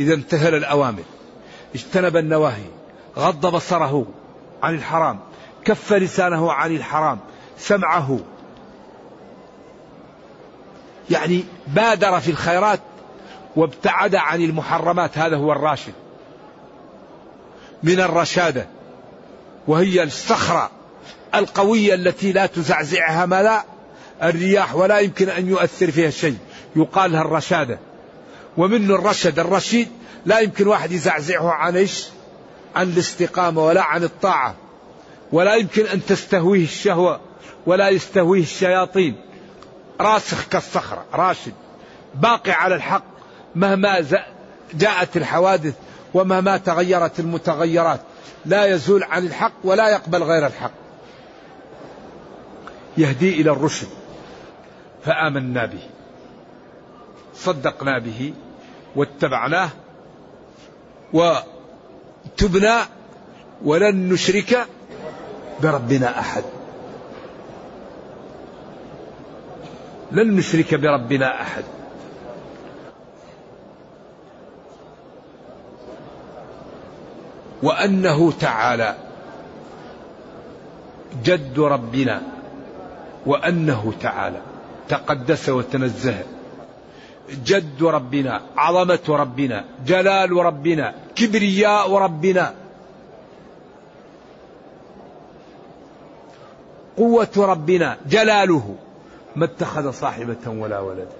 إذا 0.00 0.14
امتثل 0.14 0.54
الأوامر. 0.54 1.02
اجتنب 1.74 2.16
النواهي. 2.16 2.66
غض 3.18 3.46
بصره 3.46 4.06
عن 4.62 4.74
الحرام. 4.74 5.20
كف 5.64 5.92
لسانه 5.92 6.52
عن 6.52 6.76
الحرام. 6.76 7.18
سمعه. 7.58 8.18
يعني 11.10 11.44
بادر 11.66 12.20
في 12.20 12.30
الخيرات 12.30 12.80
وابتعد 13.56 14.14
عن 14.14 14.42
المحرمات. 14.42 15.18
هذا 15.18 15.36
هو 15.36 15.52
الراشد. 15.52 15.94
من 17.82 18.00
الرشادة. 18.00 18.66
وهي 19.68 20.02
الصخرة. 20.02 20.70
القوية 21.38 21.94
التي 21.94 22.32
لا 22.32 22.46
تزعزعها 22.46 23.26
ملا 23.26 23.64
الرياح 24.22 24.74
ولا 24.74 24.98
يمكن 24.98 25.28
أن 25.28 25.48
يؤثر 25.48 25.90
فيها 25.90 26.10
شيء. 26.10 26.36
يقال 26.76 27.12
لها 27.12 27.22
الرشادة. 27.22 27.78
ومنه 28.56 28.94
الرشد 28.94 29.38
الرشيد 29.38 29.88
لا 30.26 30.38
يمكن 30.38 30.66
واحد 30.66 30.92
يزعزعه 30.92 31.50
عن 31.50 31.76
إيش؟ 31.76 32.04
عن 32.74 32.88
الاستقامة 32.88 33.64
ولا 33.64 33.82
عن 33.82 34.04
الطاعة. 34.04 34.54
ولا 35.32 35.54
يمكن 35.54 35.86
أن 35.86 36.06
تستهويه 36.06 36.64
الشهوة 36.64 37.20
ولا 37.66 37.88
يستهويه 37.88 38.42
الشياطين. 38.42 39.16
راسخ 40.00 40.48
كالصخرة 40.48 41.04
راشد. 41.14 41.52
باقي 42.14 42.52
على 42.52 42.74
الحق 42.74 43.04
مهما 43.54 44.06
جاءت 44.74 45.16
الحوادث 45.16 45.74
ومهما 46.14 46.56
تغيرت 46.56 47.20
المتغيرات. 47.20 48.00
لا 48.46 48.66
يزول 48.66 49.02
عن 49.02 49.26
الحق 49.26 49.52
ولا 49.64 49.88
يقبل 49.88 50.22
غير 50.22 50.46
الحق. 50.46 50.85
يهدي 52.98 53.40
إلى 53.40 53.50
الرشد. 53.50 53.88
فآمنا 55.04 55.66
به 55.66 55.82
صدقنا 57.34 57.98
به 57.98 58.34
واتبعناه 58.96 59.70
وتبنا 61.12 62.86
ولن 63.64 64.08
نشرك 64.12 64.66
بربنا 65.62 66.18
أحد. 66.18 66.44
لن 70.12 70.36
نشرك 70.36 70.74
بربنا 70.74 71.42
أحد. 71.42 71.64
وأنه 77.62 78.32
تعالى 78.32 78.96
جد 81.24 81.58
ربنا 81.58 82.35
وأنه 83.26 83.92
تعالى 84.00 84.40
تقدس 84.88 85.48
وتنزه. 85.48 86.24
جد 87.44 87.82
ربنا 87.82 88.42
عظمة 88.56 89.00
ربنا 89.08 89.64
جلال 89.86 90.32
ربنا 90.32 90.94
كبرياء 91.16 91.94
ربنا. 91.94 92.54
قوة 96.96 97.32
ربنا 97.36 97.96
جلاله. 98.08 98.76
ما 99.36 99.44
اتخذ 99.44 99.90
صاحبة 99.90 100.48
ولا 100.48 100.80
ولدا 100.80 101.16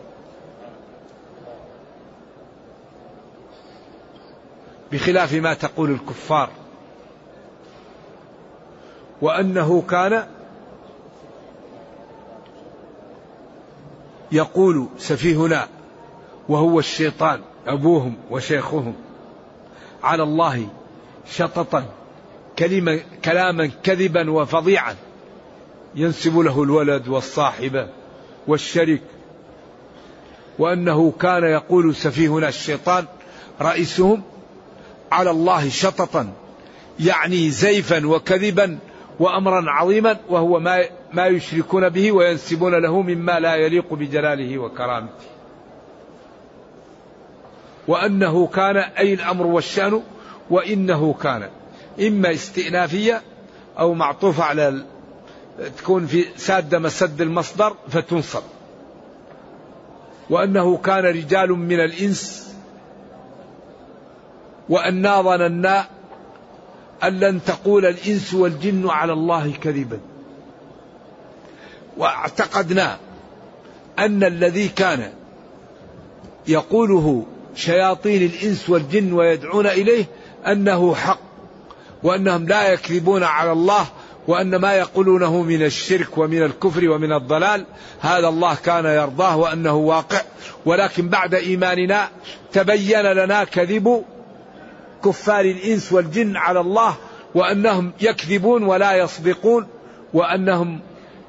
بخلاف 4.93 5.33
ما 5.35 5.55
تقول 5.55 5.91
الكفار. 5.91 6.51
وأنه 9.23 9.83
كان 9.91 10.27
يقول 14.33 14.87
سفيهنا 14.99 15.69
وهو 16.49 16.79
الشيطان 16.79 17.41
أبوهم 17.67 18.17
وشيخهم. 18.31 18.95
على 20.03 20.23
الله 20.23 20.69
شططا 21.31 21.85
كلمة 22.59 23.01
كلاما 23.25 23.71
كذبا 23.83 24.31
وفظيعا. 24.31 24.97
ينسب 25.95 26.39
له 26.39 26.63
الولد 26.63 27.09
والصاحبة 27.09 27.89
والشريك. 28.47 29.03
وأنه 30.59 31.13
كان 31.21 31.45
يقول 31.45 31.95
سفيهنا 31.95 32.49
الشيطان 32.49 33.05
رئيسهم 33.61 34.23
على 35.13 35.31
الله 35.31 35.69
شططا 35.69 36.33
يعني 37.01 37.51
زيفا 37.51 38.07
وكذبا 38.07 38.79
وأمرا 39.21 39.71
عظيما 39.71 40.17
وهو 40.29 40.61
ما 40.61 40.85
ما 41.17 41.27
يشركون 41.27 41.89
به 41.89 42.13
وينسبون 42.13 42.75
له 42.75 43.03
مما 43.03 43.41
لا 43.41 43.55
يليق 43.55 43.95
بجلاله 43.95 44.59
وكرامته. 44.59 45.27
وأنه 47.89 48.47
كان 48.47 48.77
أي 48.77 49.15
الأمر 49.15 49.47
والشأن 49.47 50.03
وإنه 50.51 51.15
كان. 51.15 51.49
إما 52.01 52.33
استئنافية 52.33 53.23
أو 53.79 53.95
معطوفة 53.95 54.45
على 54.45 54.83
تكون 55.79 56.07
في 56.07 56.25
سادة 56.37 56.79
مسد 56.79 57.21
المصدر 57.21 57.75
فتنصب. 57.89 58.43
وأنه 60.31 60.77
كان 60.77 61.05
رجال 61.05 61.51
من 61.51 61.81
الإنس. 61.81 62.55
وأنا 64.69 65.23
ظننا 65.23 65.87
أن 67.05 67.21
لن 67.21 67.45
تقول 67.45 67.87
الإنس 67.87 68.35
والجن 68.35 68.89
على 68.89 69.13
الله 69.13 69.53
كذبا. 69.53 70.01
واعتقدنا 71.97 72.99
أن 73.99 74.25
الذي 74.25 74.69
كان 74.69 75.11
يقوله 76.49 77.27
شياطين 77.55 78.23
الإنس 78.23 78.71
والجن 78.71 79.13
ويدعون 79.13 79.67
إليه 79.67 80.05
أنه 80.47 80.95
حق 80.95 81.21
وأنهم 82.03 82.49
لا 82.49 82.73
يكذبون 82.73 83.23
على 83.23 83.53
الله 83.53 83.87
وأن 84.29 84.57
ما 84.57 84.75
يقولونه 84.75 85.43
من 85.43 85.63
الشرك 85.63 86.19
ومن 86.19 86.43
الكفر 86.43 86.89
ومن 86.89 87.13
الضلال 87.13 87.65
هذا 88.01 88.29
الله 88.29 88.55
كان 88.55 88.85
يرضاه 88.85 89.37
وأنه 89.37 89.75
واقع. 89.75 90.21
ولكن 90.67 91.09
بعد 91.09 91.35
إيماننا 91.35 92.09
تبين 92.53 93.03
لنا 93.03 93.45
كذب 93.45 94.05
كفار 95.05 95.41
الإنس 95.41 95.93
والجن 95.93 96.37
على 96.37 96.61
الله 96.61 96.97
وأنهم 97.35 97.93
يكذبون 98.01 98.63
ولا 98.63 98.97
يصدقون 98.97 99.67
وأنهم 100.15 100.81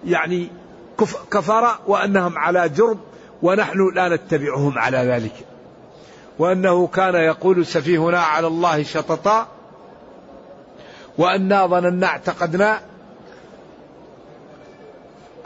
يعني 0.05 0.49
كفر 1.31 1.79
وأنهم 1.87 2.37
على 2.37 2.69
جرب 2.69 2.97
ونحن 3.41 3.91
لا 3.95 4.15
نتبعهم 4.15 4.79
على 4.79 4.97
ذلك. 4.97 5.33
وأنه 6.39 6.87
كان 6.87 7.15
يقول 7.15 7.65
سفيهنا 7.65 8.19
على 8.19 8.47
الله 8.47 8.83
شططا 8.83 9.47
وأنا 11.17 11.67
ظننا 11.67 12.07
اعتقدنا 12.07 12.79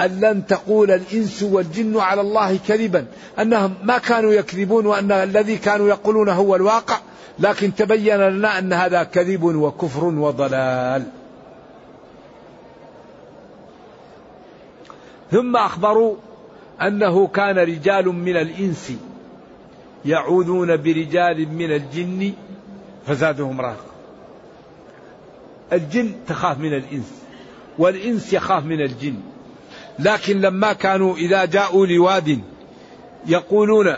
أن 0.01 0.19
لن 0.19 0.47
تقول 0.47 0.91
الإنس 0.91 1.43
والجن 1.43 1.99
على 1.99 2.21
الله 2.21 2.59
كذبا. 2.67 3.05
أنهم 3.39 3.73
ما 3.83 3.97
كانوا 3.97 4.33
يكذبون 4.33 4.85
وأن 4.85 5.11
الذي 5.11 5.57
كانوا 5.57 5.89
يقولون 5.89 6.29
هو 6.29 6.55
الواقع 6.55 6.97
لكن 7.39 7.75
تبين 7.75 8.17
لنا 8.17 8.59
أن 8.59 8.73
هذا 8.73 9.03
كذب 9.03 9.43
وكفر 9.43 10.03
وضلال. 10.03 11.20
ثم 15.31 15.55
أخبروا 15.55 16.15
أنه 16.81 17.27
كان 17.27 17.57
رجال 17.57 18.05
من 18.05 18.37
الإنس 18.37 18.93
يعوذون 20.05 20.77
برجال 20.77 21.47
من 21.53 21.71
الجن 21.71 22.33
فزادهم 23.07 23.61
رهقا 23.61 23.91
الجن 25.73 26.13
تخاف 26.27 26.57
من 26.57 26.73
الإنس 26.73 27.21
والإنس 27.77 28.33
يخاف 28.33 28.65
من 28.65 28.81
الجن. 28.81 29.15
لكن 29.99 30.41
لما 30.41 30.73
كانوا 30.73 31.15
إذا 31.15 31.45
جاءوا 31.45 31.85
لواد 31.85 32.41
يقولون 33.27 33.93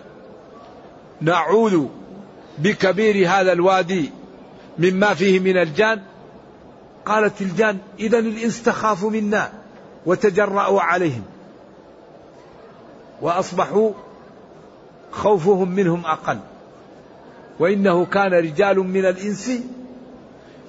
نعوذ 1.22 1.86
بكبير 2.58 3.30
هذا 3.30 3.54
الوادي 3.54 4.10
مما 4.80 5.14
فيه 5.14 5.40
من 5.40 5.58
الجان؟ 5.58 6.02
قالت 7.06 7.42
الجان 7.42 7.78
إذا 8.00 8.20
الإنس 8.20 8.64
تخاف 8.64 9.04
منا. 9.04 9.63
وتجرأوا 10.06 10.82
عليهم 10.82 11.24
وأصبحوا 13.22 13.92
خوفهم 15.12 15.70
منهم 15.70 16.06
أقل. 16.06 16.40
وإنه 17.60 18.06
كان 18.06 18.34
رجال 18.34 18.80
من 18.80 19.06
الإنس 19.06 19.52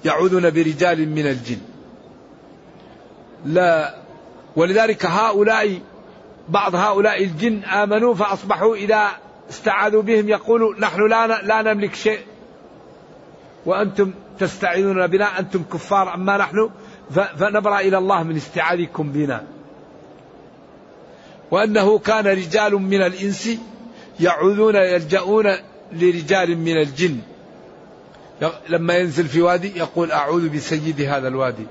يعوذون 0.05 0.49
برجال 0.49 1.09
من 1.09 1.27
الجن. 1.27 1.59
لا 3.45 3.95
ولذلك 4.55 5.05
هؤلاء 5.05 5.81
بعض 6.49 6.75
هؤلاء 6.75 7.23
الجن 7.23 7.63
آمنوا 7.63 8.13
فأصبحوا 8.13 8.75
إذا 8.75 9.09
استعاذوا 9.49 10.01
بهم 10.01 10.29
يقولوا 10.29 10.79
نحن 10.79 11.09
لا 11.09 11.27
لا 11.27 11.73
نملك 11.73 11.95
شيء. 11.95 12.19
وأنتم 13.65 14.13
تستعيذون 14.39 15.07
بنا 15.07 15.39
أنتم 15.39 15.63
كفار 15.73 16.13
أما 16.13 16.37
نحن 16.37 16.69
فنبرأ 17.11 17.79
إلى 17.79 17.97
الله 17.97 18.23
من 18.23 18.35
استعاذكم 18.35 19.11
بنا. 19.11 19.43
وأنه 21.51 21.99
كان 21.99 22.27
رجال 22.27 22.73
من 22.73 23.01
الإنس 23.01 23.49
يعوذون 24.19 24.75
يلجؤون 24.75 25.55
لرجال 25.93 26.57
من 26.57 26.77
الجن. 26.77 27.19
لما 28.69 28.97
ينزل 28.97 29.27
في 29.27 29.41
وادي 29.41 29.77
يقول 29.77 30.11
أعوذ 30.11 30.49
بسيد 30.49 31.01
هذا 31.01 31.27
الوادي. 31.27 31.65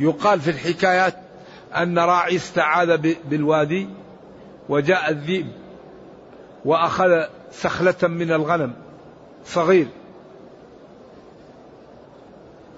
يقال 0.00 0.40
في 0.40 0.50
الحكايات 0.50 1.14
أن 1.76 1.98
راعي 1.98 2.36
استعاذ 2.36 3.14
بالوادي 3.24 3.88
وجاء 4.68 5.10
الذئب 5.10 5.46
وأخذ 6.64 7.24
سخلة 7.52 8.08
من 8.08 8.32
الغنم 8.32 8.72
صغير. 9.46 9.86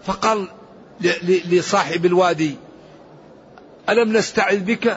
فقال 0.02 0.48
لصاحب 1.26 2.06
الوادي. 2.06 2.56
ألم 3.88 4.16
نستعذ 4.16 4.58
بك؟ 4.58 4.96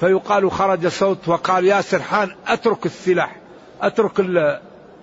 فيقال 0.00 0.50
خرج 0.50 0.86
صوت 0.86 1.28
وقال 1.28 1.66
يا 1.66 1.80
سرحان 1.80 2.30
أترك 2.46 2.86
السلاح 2.86 3.36
أترك 3.80 4.20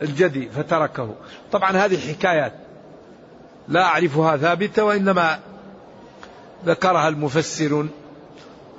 الجدي 0.01 0.49
فتركه. 0.49 1.15
طبعا 1.51 1.71
هذه 1.71 2.13
حكايات. 2.13 2.53
لا 3.67 3.83
أعرفها 3.83 4.37
ثابتة 4.37 4.83
وإنما 4.83 5.39
ذكرها 6.65 7.07
المفسرون 7.07 7.89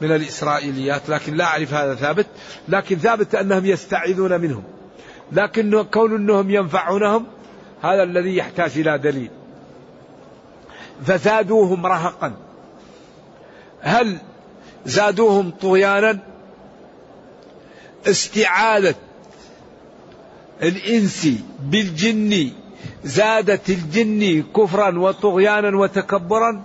من 0.00 0.12
الإسرائيليات 0.12 1.08
لكن 1.08 1.34
لا 1.34 1.44
أعرف 1.44 1.74
هذا 1.74 1.94
ثابت. 1.94 2.26
لكن 2.68 2.96
ثابت 2.96 3.34
أنهم 3.34 3.66
يستعيذون 3.66 4.40
منهم. 4.40 4.62
لكن 5.32 5.82
كون 5.82 6.14
أنهم 6.14 6.50
ينفعونهم 6.50 7.26
هذا 7.82 8.02
الذي 8.02 8.36
يحتاج 8.36 8.78
إلى 8.78 8.98
دليل. 8.98 9.30
فزادوهم 11.06 11.86
رهقا 11.86 12.32
هل 13.80 14.18
زادوهم 14.86 15.50
طغيانا؟ 15.50 16.18
استعاذة 18.06 18.94
الإنس 20.62 21.28
بالجن 21.62 22.50
زادت 23.04 23.70
الجن 23.70 24.42
كفرا 24.56 24.98
وطغيانا 24.98 25.76
وتكبرا؟ 25.76 26.62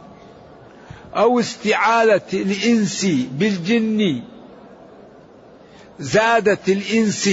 أو 1.15 1.39
استعاذة 1.39 2.21
الإنس 2.33 3.05
بالجن 3.31 4.21
زادت 5.99 6.69
الإنس 6.69 7.29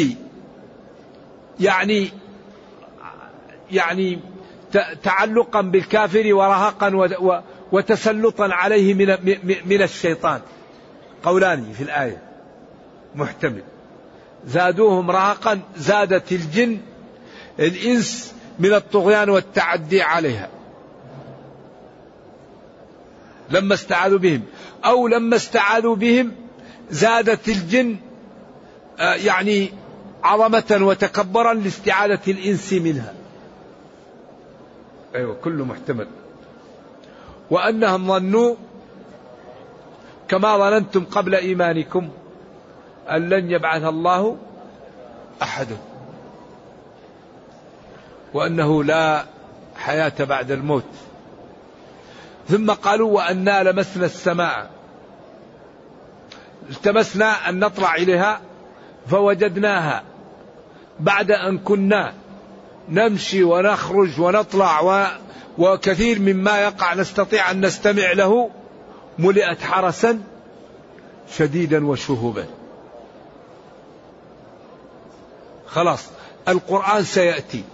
يعني 1.60 2.10
يعني 3.70 4.18
تعلقا 5.02 5.60
بالكافر 5.60 6.34
ورهقا 6.34 7.12
وتسلطا 7.72 8.48
عليه 8.52 8.94
من 8.94 9.16
من 9.66 9.82
الشيطان. 9.82 10.40
قولان 11.22 11.72
في 11.72 11.82
الآية. 11.82 12.22
محتمل. 13.14 13.62
زادوهم 14.46 15.10
رهقا 15.10 15.60
زادت 15.76 16.32
الجن 16.32 16.78
الإنس 17.58 18.34
من 18.58 18.74
الطغيان 18.74 19.30
والتعدي 19.30 20.02
عليها. 20.02 20.48
لما 23.50 23.74
استعاذوا 23.74 24.18
بهم. 24.18 24.42
أو 24.84 25.08
لما 25.08 25.36
استعاذوا 25.36 25.96
بهم 25.96 26.32
زادت 26.90 27.48
الجن 27.48 27.96
آه، 28.98 29.14
يعني 29.14 29.70
عظمة 30.24 30.78
وتكبرا 30.86 31.54
لاستعادة 31.54 32.20
الإنس 32.28 32.72
منها. 32.72 33.14
أيوة 35.14 35.34
كله 35.34 35.64
محتمل. 35.64 36.06
وأنهم 37.50 38.08
ظنوا 38.08 38.54
كما 40.28 40.58
ظننتم 40.58 41.04
قبل 41.04 41.34
إيمانكم 41.34 42.08
أن 43.10 43.28
لن 43.28 43.50
يبعث 43.50 43.82
الله 43.82 44.36
أحدا 45.42 45.76
وأنه 48.34 48.84
لا 48.84 49.24
حياة 49.76 50.24
بعد 50.24 50.50
الموت. 50.50 50.92
ثم 52.48 52.70
قالوا 52.70 53.10
وأنا 53.10 53.62
لمسنا 53.62 54.04
السماء. 54.04 54.70
التمسنا 56.70 57.48
أن 57.48 57.58
نطلع 57.58 57.94
إليها 57.94 58.40
فوجدناها 59.06 60.02
بعد 61.00 61.30
أن 61.30 61.58
كنا 61.58 62.14
نمشي 62.92 63.42
ونخرج 63.42 64.20
ونطلع 64.20 64.80
و 64.80 65.06
وكثير 65.58 66.18
مما 66.18 66.60
يقع. 66.60 66.94
نستطيع 66.94 67.50
أن 67.50 67.66
نستمع 67.66 68.12
له 68.12 68.50
ملئت 69.18 69.62
حرسا 69.62 70.20
شديدا 71.36 71.86
وشهبا 71.86 72.46
خلاص 75.66 76.04
القرآن 76.48 77.04
سيأتي. 77.04 77.64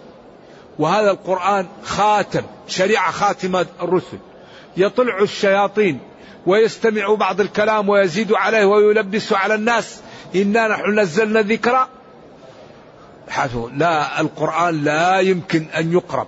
وهذا 0.79 1.11
القرآن 1.11 1.67
خاتم 1.85 2.43
شريعة 2.69 3.11
خاتمة 3.11 3.67
الرسل. 3.83 4.19
يطلع 4.77 5.19
الشياطين 5.23 6.01
ويستمع 6.47 7.15
بعض 7.15 7.41
الكلام 7.41 7.89
ويزيد 7.89 8.33
عليه 8.33 8.65
ويلبس 8.65 9.33
على 9.33 9.55
الناس. 9.55 10.01
إنا 10.35 10.69
نحن 10.69 10.99
نزلنا 10.99 11.41
الذكر 11.41 11.89
لا 13.77 14.21
القرآن 14.21 14.85
لا 14.85 15.21
يمكن 15.21 15.67
أن 15.77 15.93
يقرب. 15.93 16.27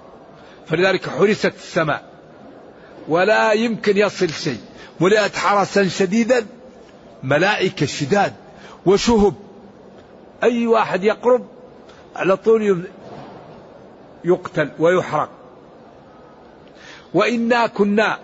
فلذلك 0.67 1.11
حرست 1.11 1.55
السماء 1.57 2.05
ولا 3.09 3.53
يمكن 3.53 3.97
يصل 3.97 4.31
شيء. 4.31 4.61
ملئت 5.01 5.37
حرسا 5.37 5.89
شديدا 5.89 6.47
ملائكة 7.23 7.87
شداد 7.87 8.33
وشهب. 8.87 9.35
أي 10.43 10.67
واحد 10.67 11.05
يقرب 11.05 11.47
على 12.17 12.37
طول 12.37 12.85
يقتل 14.25 14.71
ويحرق. 14.79 15.31
وإنا 17.15 17.67
كنا 17.67 18.19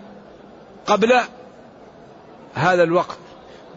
قبل 0.85 1.13
هذا 2.53 2.83
الوقت 2.83 3.17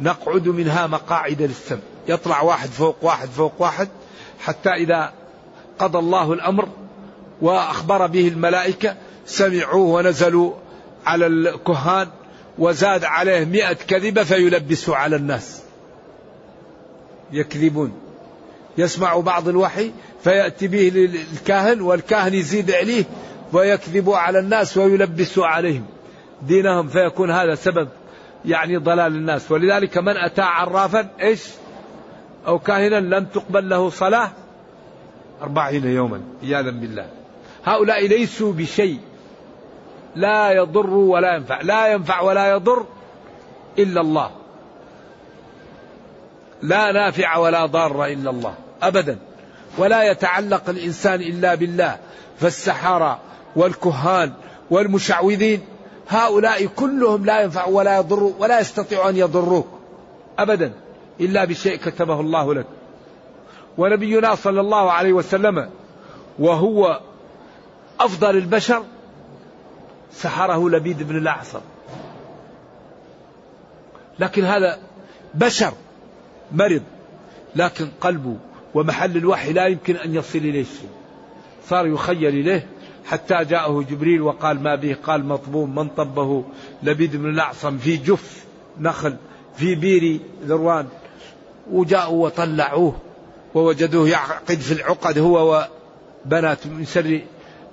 نقعد 0.01 0.49
منها 0.49 0.87
مقاعد 0.87 1.43
للسمع 1.43 1.79
يطلع 2.09 2.43
واحد 2.43 2.69
فوق 2.69 2.97
واحد 3.03 3.29
فوق 3.29 3.53
واحد 3.59 3.89
حتى 4.41 4.71
إذا 4.71 5.13
قضى 5.79 5.99
الله 5.99 6.33
الأمر 6.33 6.69
وأخبر 7.43 8.07
به 8.07 8.29
الملائكة 8.29 8.97
سمعوه 9.27 9.87
ونزلوا 9.87 10.53
على 11.07 11.27
الكهان 11.27 12.09
وزاد 12.59 13.05
عليه 13.05 13.45
مئة 13.45 13.73
كذبة 13.73 14.25
فيلبسوا 14.25 14.97
على 14.97 15.17
الناس. 15.17 15.63
يكذبون. 17.33 17.93
يسمع 18.79 19.21
بعض 19.21 19.49
الوحي 19.49 19.93
فيأتي 20.25 20.69
به 20.69 20.93
للكاهن 20.95 21.81
والكاهن 21.81 22.35
يزيد 22.35 22.71
عليه 22.71 23.05
ويكذب 23.53 24.11
على 24.11 24.39
الناس 24.39 24.77
ويلبس 24.77 25.39
عليهم 25.39 25.87
دينهم 26.43 26.89
فيكون 26.89 27.31
هذا 27.31 27.55
سبب 27.55 27.89
يعني 28.45 28.77
ضلال 28.77 29.15
الناس. 29.15 29.51
ولذلك 29.51 29.99
من 29.99 30.17
أتى 30.17 30.43
عرافا؟ 30.43 31.09
إيش؟ 31.21 31.41
أو 32.47 32.59
كاهنا 32.59 33.01
لم 33.01 33.25
تقبل 33.25 33.69
له 33.69 33.91
صلاة 33.91 34.31
أربعين 35.43 35.85
يوما 35.85 36.21
عياذا 36.43 36.71
بالله. 36.71 37.07
هؤلاء 37.65 38.07
ليسوا 38.07 38.53
بشيء. 38.53 38.99
لا 40.17 40.51
يضر 40.51 40.91
ولا 40.91 41.35
ينفع. 41.35 41.61
لا 41.61 41.93
ينفع 41.93 42.21
ولا 42.21 42.51
يضر 42.51 42.87
إلا 43.79 44.01
الله. 44.01 44.31
لا 46.63 46.93
نافع 46.93 47.37
ولا 47.37 47.67
ضار 47.67 48.05
إلا 48.05 48.31
الله 48.31 48.55
أبدا. 48.83 49.19
ولا 49.79 50.11
يتعلق 50.11 50.69
الإنسان 50.69 51.21
إلا 51.21 51.55
بالله. 51.55 51.99
فالسحرة 52.41 53.19
والكهان 53.57 54.33
والمشعوذين 54.71 55.61
هؤلاء 56.09 56.67
كلهم 56.67 57.25
لا 57.25 57.41
ينفع 57.41 57.67
ولا 57.67 57.97
يضر 57.99 58.33
ولا 58.39 58.61
يستطيع 58.61 59.09
أن 59.09 59.17
يضروك 59.17 59.69
أبدا. 60.39 60.73
إلا 61.21 61.45
بشيء 61.45 61.77
كتبه 61.77 62.21
الله 62.21 62.55
لك. 62.55 62.67
ونبينا 63.79 64.35
صلى 64.35 64.61
الله 64.61 64.93
عليه 64.93 65.13
وسلم 65.13 65.71
وهو 66.39 67.01
أفضل 68.01 68.37
البشر 68.37 68.85
سحره 70.13 70.71
لبيد 70.71 71.03
بن 71.03 71.17
الأعصم 71.17 71.61
لكن 74.19 74.45
هذا 74.45 74.79
بشر 75.35 75.73
مرض 76.53 76.83
لكن 77.57 77.89
قلبه 78.01 78.37
ومحل 78.75 79.17
الوحي 79.17 79.53
لا 79.53 79.67
يمكن 79.67 79.97
أن 79.97 80.15
يصل 80.15 80.39
إليه 80.39 80.65
شيء 80.65 80.91
صار 81.69 81.87
يخيل 81.87 82.29
إليه 82.29 82.67
حتى 83.07 83.45
جاءه 83.45 83.83
جبريل 83.91 84.23
وقال 84.23 84.63
ما 84.63 84.75
به 84.75 84.97
قال 85.05 85.25
مطبوم 85.25 85.75
من 85.75 85.89
طبه؟ 85.89 86.45
لبيد 86.83 87.17
بن 87.17 87.31
الأعصم 87.31 87.79
في 87.79 87.97
جف 87.97 88.45
نخل 88.81 89.17
في 89.57 89.75
بير 89.75 90.21
ذروان. 90.45 90.89
وجاءوا 91.73 92.25
وطلعوه 92.25 92.97
ووجدوه 93.55 94.09
يعقد 94.09 94.59
في 94.59 94.73
العقد 94.73 95.19
هو 95.19 95.67
وبنات 96.27 96.67
من 96.67 96.85
شر 96.85 97.21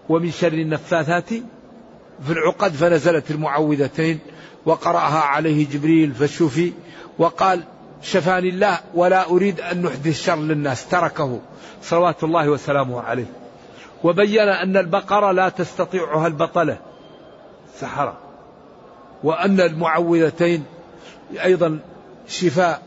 ومن 0.10 0.31
شر 0.31 0.53
النفاثات 0.53 1.29
في 2.25 2.31
العقد 2.31 2.71
فنزلت 2.71 3.31
المعوذتين 3.31 4.19
وقرأها 4.65 5.19
عليه 5.19 5.67
جبريل 5.69 6.13
فشفي 6.13 6.73
وقال 7.19 7.63
شفاني 8.01 8.49
الله 8.49 8.79
ولا 8.93 9.29
أريد 9.29 9.62
أن 9.62 9.81
نحدث 9.81 10.23
شر 10.23 10.36
للناس. 10.36 10.88
تركه 10.88 11.39
صلوات 11.81 12.23
الله 12.23 12.49
وسلامه 12.49 13.01
عليه. 13.01 13.25
وبين 14.03 14.49
أن 14.49 14.77
البقرة 14.77 15.31
لا 15.31 15.49
تستطيعها 15.49 16.27
البطلة 16.27 16.77
سحرة. 17.79 18.17
وأن 19.23 19.62
المعوذتين 19.62 20.63
أيضا 21.43 21.79
شفاء 22.27 22.81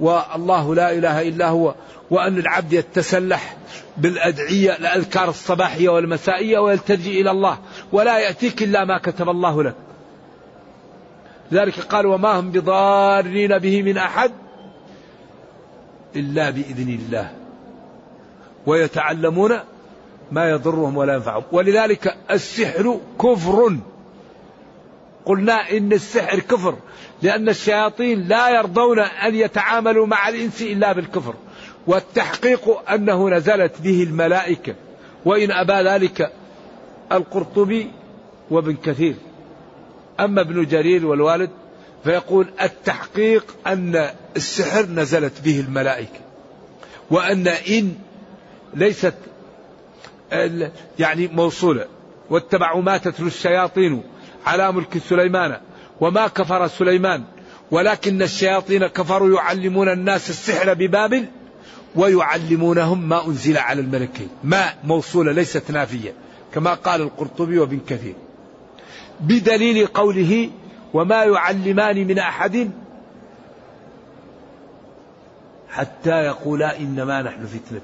والله 0.00 0.74
لا 0.74 0.92
إله 0.92 1.28
إلا 1.28 1.48
هو 1.48 1.74
وأن 2.10 2.38
العبد 2.38 2.72
يتسلح 2.72 3.56
بالأدعية 3.96 4.76
الأذكار 4.76 5.28
الصباحية 5.28 5.88
والمسائية 5.88 6.58
ويلتجئ 6.58 7.20
إلى 7.20 7.30
الله 7.30 7.58
ولا 7.92 8.18
يأتيك 8.18 8.62
إلا 8.62 8.84
ما 8.84 8.98
كتب 8.98 9.28
الله 9.28 9.62
لك. 9.62 9.74
ذلك 11.52 11.80
قال 11.80 12.06
وما 12.06 12.40
هم 12.40 12.50
بضارين 12.50 13.58
به 13.58 13.82
من 13.82 13.98
أحد 13.98 14.32
إلا 16.16 16.50
بإذن 16.50 16.88
الله. 16.88 17.30
ويتعلمون 18.66 19.52
ما 20.32 20.50
يضرهم 20.50 20.96
ولا 20.96 21.14
ينفعهم. 21.14 21.42
ولذلك 21.52 22.16
السحر 22.30 23.00
كفر. 23.22 23.76
قلنا 25.26 25.70
إن 25.70 25.92
السحر 25.92 26.38
كفر 26.38 26.78
لأن 27.22 27.48
الشياطين 27.48 28.28
لا 28.28 28.48
يرضون 28.48 28.98
أن 28.98 29.34
يتعاملوا 29.34 30.06
مع 30.06 30.28
الإنس 30.28 30.62
إلا 30.62 30.92
بالكفر. 30.92 31.34
والتحقيق 31.86 32.90
أنه 32.90 33.30
نزلت 33.30 33.80
به 33.80 34.02
الملائكة 34.02 34.74
وإن 35.24 35.50
أبى 35.50 35.88
ذلك 35.88 36.32
القرطبي 37.12 37.90
وابن 38.50 38.76
كثير. 38.76 39.14
أما 40.20 40.40
ابن 40.40 40.66
جرير 40.66 41.06
والوالد 41.06 41.50
فيقول 42.04 42.46
التحقيق 42.62 43.56
أن 43.66 44.10
السحر 44.36 44.86
نزلت 44.86 45.40
به 45.44 45.60
الملائكة 45.60 46.20
وأن 47.10 47.48
إن 47.48 47.94
ليست 48.74 49.14
يعني 50.98 51.28
موصولة 51.28 51.84
واتبعوا 52.30 52.82
ما 52.82 52.96
تتلو 52.96 53.26
الشياطين 53.26 54.02
على 54.46 54.72
ملك 54.72 54.98
سليمان 54.98 55.60
وما 56.00 56.28
كفر 56.28 56.66
سليمان 56.66 57.24
ولكن 57.70 58.22
الشياطين 58.22 58.86
كفروا 58.86 59.36
يعلمون 59.36 59.88
الناس 59.88 60.30
السحر 60.30 60.74
ببابل 60.74 61.26
ويعلمونهم 61.96 63.08
ما 63.08 63.26
أنزل 63.26 63.58
على 63.58 63.80
الملكين. 63.80 64.28
ما 64.44 64.74
موصولة 64.84 65.32
ليست 65.32 65.70
نافية 65.70 66.12
كما 66.54 66.74
قال 66.74 67.00
القرطبي 67.00 67.58
وابن 67.58 67.80
كثير. 67.88 68.14
بدليل 69.20 69.86
قوله 69.86 70.50
وما 70.94 71.24
يعلمان 71.24 72.06
من 72.06 72.18
أحد 72.18 72.70
حتى 75.70 76.10
يقولا 76.24 76.78
إنما 76.78 77.22
نحن 77.22 77.46
فتنة. 77.46 77.80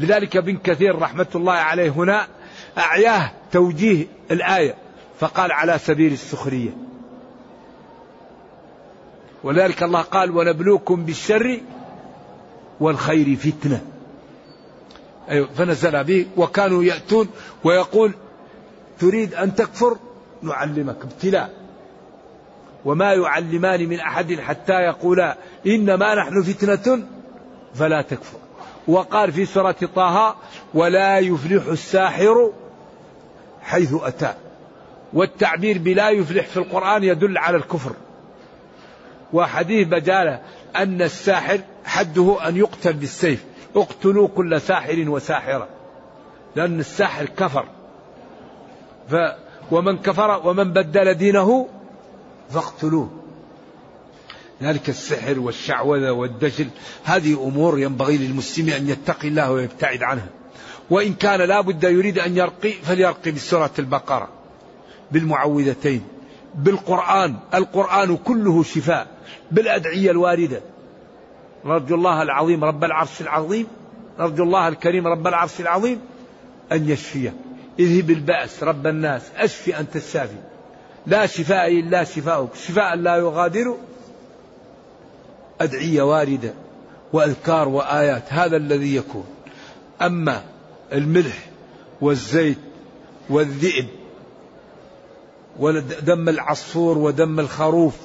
لذلك 0.00 0.36
ابن 0.36 0.56
كثير 0.56 0.98
رحمة 0.98 1.26
الله 1.34 1.52
عليه 1.52 1.90
هنا 1.90 2.26
أعياه 2.78 3.30
توجيه 3.52 4.06
الآية. 4.30 4.85
فقال 5.20 5.52
على 5.52 5.78
سبيل 5.78 6.12
السخرية. 6.12 6.70
ولذلك 9.44 9.82
الله 9.82 10.00
قال 10.00 10.30
ونبلوكم 10.30 11.04
بالشر 11.04 11.60
والخير 12.80 13.36
فتنة. 13.36 13.80
أيوة 15.30 15.48
فنزل 15.56 16.04
به 16.04 16.26
وكانوا 16.36 16.84
يأتون 16.84 17.28
ويقول 17.64 18.14
تريد 18.98 19.34
أن 19.34 19.54
تكفر؟ 19.54 19.96
نعلمك 20.42 20.96
ابتلاء. 21.02 21.50
وما 22.84 23.12
يعلمان 23.12 23.88
من 23.88 24.00
أحد 24.00 24.40
حتى 24.40 24.72
يقولا 24.72 25.36
إنما 25.66 26.14
نحن 26.14 26.42
فتنة 26.42 27.06
فلا 27.74 28.02
تكفر. 28.02 28.38
وقال 28.88 29.32
في 29.32 29.46
سورة 29.46 29.76
طه 29.94 30.36
ولا 30.74 31.18
يفلح 31.18 31.66
الساحر 31.66 32.52
حيث 33.62 33.94
أتى. 34.02 34.34
والتعبير 35.12 35.78
بلا 35.78 36.10
يفلح 36.10 36.46
في 36.46 36.56
القرآن 36.56 37.04
يدل 37.04 37.38
على 37.38 37.56
الكفر. 37.56 37.92
وحديث 39.32 39.88
بجالة 39.88 40.40
أن 40.76 41.02
الساحر 41.02 41.60
حده 41.84 42.48
أن 42.48 42.56
يقتل 42.56 42.92
بالسيف. 42.92 43.44
اقتلوا 43.76 44.28
كل 44.28 44.60
ساحر 44.60 45.04
وساحرة. 45.08 45.68
لأن 46.56 46.80
الساحر 46.80 47.26
كفر. 47.26 47.64
ف 49.10 49.14
ومن 49.70 49.98
كفر 49.98 50.48
ومن 50.48 50.72
بدل 50.72 51.14
دينه 51.14 51.68
فاقتلوه. 52.50 53.10
ذلك 54.62 54.88
السحر 54.88 55.38
والشعوذة 55.38 56.10
والدجل. 56.10 56.68
هذه 57.04 57.32
أمور 57.48 57.78
ينبغي 57.78 58.16
للمسلم 58.16 58.68
أن 58.68 58.88
يتقي 58.88 59.28
الله 59.28 59.52
ويبتعد 59.52 60.02
عنها. 60.02 60.28
وإن 60.90 61.14
كان 61.14 61.40
لا 61.40 61.60
بد 61.60 61.84
يريد 61.84 62.18
أن 62.18 62.36
يرقي 62.36 62.72
فليرقي 62.72 63.30
بسورة 63.30 63.70
البقرة. 63.78 64.35
بالمعوذتين 65.10 66.02
بالقرآن 66.54 67.34
القرآن 67.54 68.16
كله 68.16 68.62
شفاء 68.62 69.06
بالأدعية 69.50 70.10
الواردة. 70.10 70.60
نرجو 71.64 71.94
الله 71.94 72.22
العظيم 72.22 72.64
رب 72.64 72.84
العرش 72.84 73.20
العظيم 73.20 73.66
نرجو 74.18 74.44
الله 74.44 74.68
الكريم 74.68 75.06
رب 75.06 75.26
العرش 75.26 75.60
العظيم 75.60 76.00
أن 76.72 76.88
يشفيه. 76.88 77.34
اذهب 77.78 78.10
البأس 78.10 78.62
رب 78.62 78.86
الناس 78.86 79.22
أشفي 79.36 79.80
أنت 79.80 79.96
الشافي. 79.96 80.36
لا 81.06 81.26
شفاء 81.26 81.80
إلا 81.80 82.04
شفاؤك 82.04 82.54
شفاء 82.54 82.96
لا 82.96 83.16
يغادر. 83.16 83.76
أدعية 85.60 86.02
واردة 86.02 86.54
وأذكار 87.12 87.68
وآيات 87.68 88.32
هذا 88.32 88.56
الذي 88.56 88.96
يكون. 88.96 89.24
أما 90.02 90.42
الملح 90.92 91.48
والزيت 92.00 92.58
والذئب 93.30 93.86
ودم 95.58 96.28
العصفور 96.28 96.98
ودم 96.98 97.40
الخروف. 97.40 97.96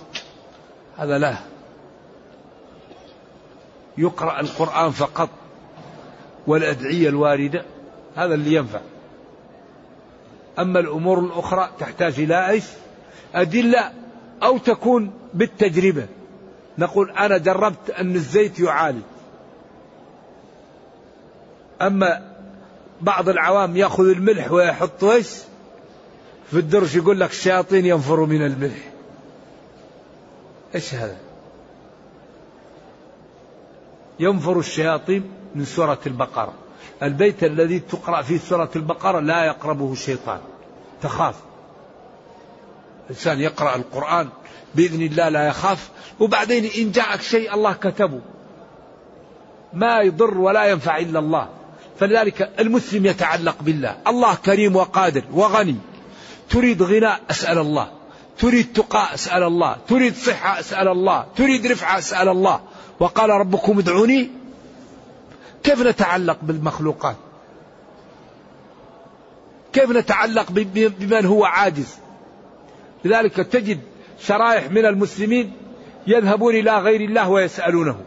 هذا 0.98 1.18
لا. 1.18 1.36
يقرأ 3.98 4.40
القرآن 4.40 4.92
فقط 4.92 5.30
والأدعية 6.48 7.10
الواردة 7.10 7.66
هذا 8.16 8.34
اللي 8.34 8.54
ينفع. 8.54 8.80
أما 10.60 10.80
الأمور 10.80 11.20
الأخرى 11.20 11.70
تحتاج 11.80 12.20
إلى 12.20 12.50
إيش؟ 12.50 12.64
أدلة 13.36 13.92
أو 14.44 14.58
تكون 14.58 15.12
بالتجربة. 15.34 16.08
نقول 16.78 17.12
أنا 17.12 17.38
جربت 17.38 17.90
أن 17.90 18.16
الزيت 18.16 18.60
يعالج. 18.60 19.02
أما 21.82 22.32
بعض 23.02 23.30
العوام 23.30 23.78
يأخذ 23.78 24.10
الملح 24.10 24.52
ويحط 24.52 25.04
إيش؟ 25.04 25.28
في 26.52 26.58
الدرج 26.58 26.96
يقول 26.96 27.20
لك 27.20 27.30
الشياطين 27.30 27.86
ينفروا 27.86 28.28
من 28.28 28.46
الملح. 28.46 28.92
إيش 30.76 30.94
هذا؟ 30.94 31.18
ينفر 34.20 34.60
الشياطين 34.60 35.32
من 35.56 35.66
سورة 35.66 36.00
البقرة. 36.08 36.54
البيت 37.04 37.44
الذي 37.44 37.80
تقرأ 37.80 38.22
فيه 38.22 38.38
سورة 38.38 38.70
البقرة 38.76 39.20
لا 39.20 39.46
يقربه 39.46 39.92
الشيطان 39.92 40.40
تخاف. 41.02 41.36
الإنسان 43.06 43.40
يقرأ 43.40 43.76
القرآن 43.76 44.30
بإذن 44.76 45.02
الله 45.02 45.30
لا 45.30 45.48
يخاف. 45.48 45.90
وبعدين 46.20 46.70
إن 46.78 46.92
جاءك 46.92 47.22
شيء 47.22 47.54
الله 47.54 47.74
كتبه. 47.74 48.22
ما 49.74 50.02
يضر 50.02 50.38
ولا 50.38 50.66
ينفع 50.66 50.98
إلا 50.98 51.20
الله. 51.20 51.50
فلذلك 52.00 52.52
المسلم 52.60 53.06
يتعلق 53.06 53.56
بالله. 53.62 53.98
الله 54.08 54.36
كريم 54.36 54.76
وقادر 54.76 55.24
وغني. 55.34 55.91
تريد 56.52 56.84
غنى 56.84 57.12
أسأل 57.30 57.58
الله. 57.58 57.92
تريد 58.38 58.74
تقاء 58.74 59.14
أسأل 59.14 59.44
الله. 59.44 59.78
تريد 59.88 60.16
صحة 60.16 60.60
أسأل 60.60 60.88
الله. 60.88 61.26
تريد 61.36 61.68
رفعة 61.68 61.98
أسأل 61.98 62.30
الله. 62.30 62.60
وقال 63.00 63.30
ربكم 63.30 63.80
ادعوني. 63.80 64.30
كيف 65.64 65.82
نتعلق 65.82 66.38
بالمخلوقات؟ 66.42 67.16
كيف 69.74 69.92
نتعلق 69.92 70.46
بمن 70.52 71.26
هو 71.26 71.46
عاجز؟ 71.46 71.98
لذلك 73.06 73.36
تجد 73.36 73.80
شرائح 74.20 74.72
من 74.72 74.86
المسلمين 74.86 75.54
يذهبون 76.08 76.56
إلى 76.56 76.80
غير 76.80 77.02
الله 77.02 77.30
ويسألونه. 77.30 78.02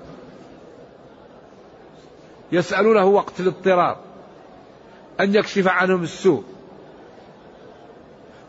يسألونه 2.52 3.04
وقت 3.04 3.40
الاضطرار. 3.40 3.96
أن 5.20 5.35
يكشف 5.35 5.68
عنهم 5.68 6.02
السوء. 6.02 6.54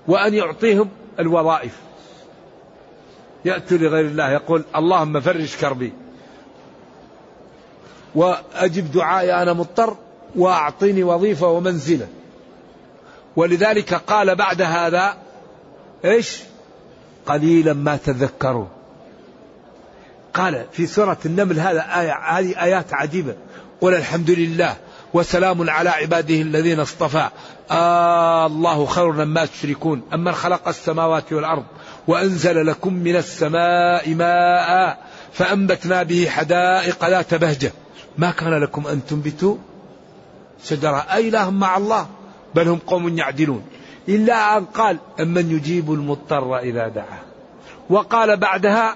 وأن 0.08 0.34
يعطيهم 0.34 0.90
الوظائف. 1.20 1.78
يأتي 3.46 3.78
لغير 3.78 4.06
الله 4.06 4.32
يقول 4.32 4.64
اللهم 4.76 5.20
فرج 5.20 5.56
كربي. 5.56 5.94
وأجب 8.16 8.92
دعائي 8.92 9.34
أنا 9.42 9.54
مضطر 9.54 9.98
وأعطيني 10.36 11.04
وظيفة 11.04 11.48
ومنزلة. 11.48 12.08
ولذلك 13.36 13.94
قال 13.94 14.36
بعد 14.36 14.62
هذا 14.62 15.18
إيش؟ 16.06 16.40
قليلا 17.26 17.74
ما 17.74 17.98
تذكرون 17.98 18.70
قال 20.34 20.66
في 20.72 20.88
سورة 20.88 21.18
النمل 21.26 21.60
هذا 21.60 21.82
آية 21.82 22.14
هذه 22.14 22.64
آيات 22.64 22.94
عجيبة. 22.94 23.36
قل 23.82 23.94
الحمد 23.94 24.32
لله 24.32 24.76
وسلام 25.16 25.70
على 25.70 25.90
عباده 25.90 26.36
الذين 26.36 26.80
اصطفى. 26.80 27.30
آه 27.72 28.46
الله 28.46 28.86
خير 28.86 29.12
مما 29.12 29.46
تشركون. 29.46 30.02
أمن 30.14 30.32
خلق 30.32 30.68
السماوات 30.68 31.34
والأرض 31.34 31.64
وأنزل 32.08 32.66
لكم 32.66 32.94
من 32.94 33.16
السماء 33.16 34.14
ماء 34.14 34.98
فأنبتنا 35.34 36.04
به 36.04 36.28
حدائق 36.30 37.10
ذات 37.10 37.34
بهجة. 37.34 37.72
ما 38.18 38.32
كان 38.32 38.64
لكم 38.64 38.88
أن 38.88 39.06
تنبتوا 39.06 39.58
شجرة؟ 40.64 41.06
أي 41.14 41.30
إله 41.30 41.50
مع 41.50 41.78
الله؟ 41.78 42.08
بل 42.56 42.68
هم 42.68 42.80
قوم 42.88 43.18
يعدلون. 43.18 43.64
إلا 44.10 44.58
أن 44.58 44.66
قال 44.66 44.98
أمن 45.20 45.52
يجيب 45.52 45.94
المضطر 45.94 46.58
إذا 46.58 46.88
دعاه. 46.88 47.24
وقال 47.90 48.38
بعدها 48.38 48.96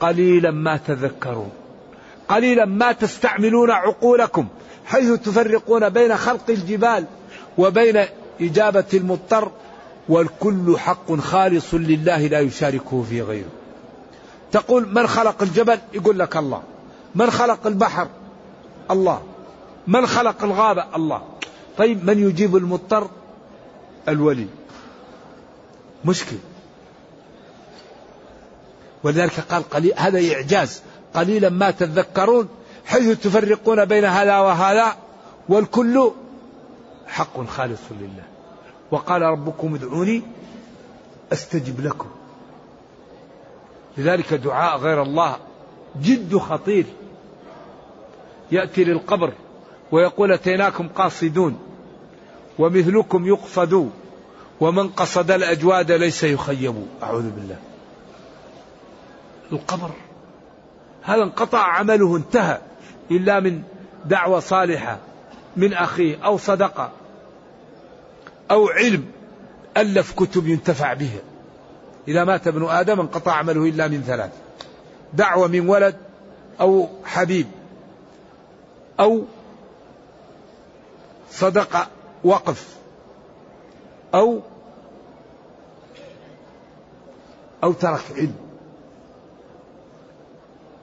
قليلا 0.00 0.50
ما 0.50 0.76
تذكرون. 0.76 1.50
قليلا 2.28 2.64
ما 2.64 2.92
تستعملون 2.92 3.70
عقولكم. 3.70 4.48
حيث 4.86 5.12
تفرقون 5.12 5.88
بين 5.88 6.16
خلق 6.16 6.44
الجبال 6.48 7.04
وبين 7.58 8.04
إجابة 8.40 8.84
المضطر 8.94 9.50
والكل 10.08 10.78
حق 10.78 11.14
خالص 11.14 11.74
لله 11.74 12.26
لا 12.26 12.40
يشاركه 12.40 13.02
في 13.02 13.22
غيره. 13.22 13.48
تقول 14.52 14.94
من 14.94 15.06
خلق 15.06 15.42
الجبل؟ 15.42 15.78
يقول 15.92 16.18
لك 16.18 16.36
الله. 16.36 16.62
من 17.14 17.30
خلق 17.30 17.66
البحر؟ 17.66 18.08
الله. 18.90 19.22
من 19.86 20.06
خلق 20.06 20.44
الغابة؟ 20.44 20.96
الله. 20.96 21.22
طيب 21.78 22.04
من 22.04 22.28
يجيب 22.28 22.56
المضطر؟ 22.56 23.08
الولي. 24.08 24.46
مشكل 26.04 26.36
ولذلك 29.02 29.40
قال 29.40 29.70
قليل 29.70 29.92
هذا 29.96 30.34
إعجاز. 30.34 30.82
قليلا 31.14 31.48
ما 31.48 31.70
تذكرون 31.70 32.48
حيث 32.86 33.20
تفرقون 33.20 33.84
بين 33.84 34.04
هذا 34.04 34.38
وهذا 34.38 34.96
والكل 35.48 36.10
حق 37.06 37.46
خالص 37.46 37.80
لله. 38.00 38.24
وقال 38.90 39.22
ربكم 39.22 39.74
ادعوني 39.74 40.22
أستجب 41.32 41.80
لكم. 41.80 42.08
لذلك 43.98 44.34
دعاء 44.34 44.78
غير 44.78 45.02
الله 45.02 45.36
جد 46.02 46.36
خطير. 46.36 46.86
يأتي 48.52 48.84
للقبر 48.84 49.32
ويقول 49.92 50.32
أتيناكم 50.32 50.88
قاصدون 50.88 51.58
ومثلكم 52.58 53.26
يقصد 53.26 53.90
ومن 54.60 54.88
قصد 54.88 55.30
الأجواد 55.30 55.92
ليس 55.92 56.24
يخيب. 56.24 56.86
أعوذ 57.02 57.30
بالله. 57.30 57.56
القبر. 59.52 59.90
هذا 61.02 61.22
انقطع 61.22 61.58
عمله 61.58 62.16
انتهى. 62.16 62.58
إلا 63.10 63.40
من 63.40 63.62
دعوة 64.04 64.40
صالحة 64.40 64.98
من 65.56 65.74
أخيه 65.74 66.24
أو 66.24 66.38
صدقة 66.38 66.90
أو 68.50 68.68
علم 68.68 69.04
ألف 69.76 70.12
كتب 70.12 70.48
ينتفع 70.48 70.94
بها 70.94 71.20
إذا 72.08 72.24
مات 72.24 72.46
ابن 72.46 72.64
آدم 72.64 73.00
انقطع 73.00 73.32
عمله 73.32 73.64
إلا 73.68 73.88
من 73.88 74.02
ثلاث. 74.06 74.30
دعوة 75.12 75.46
من 75.46 75.68
ولد 75.68 75.96
أو 76.60 76.88
حبيب 77.04 77.46
أو 79.00 79.24
صدقة 81.30 81.86
وقف. 82.24 82.76
أو 84.14 84.40
أو 87.64 87.72
ترك 87.72 88.02
علم. 88.16 88.34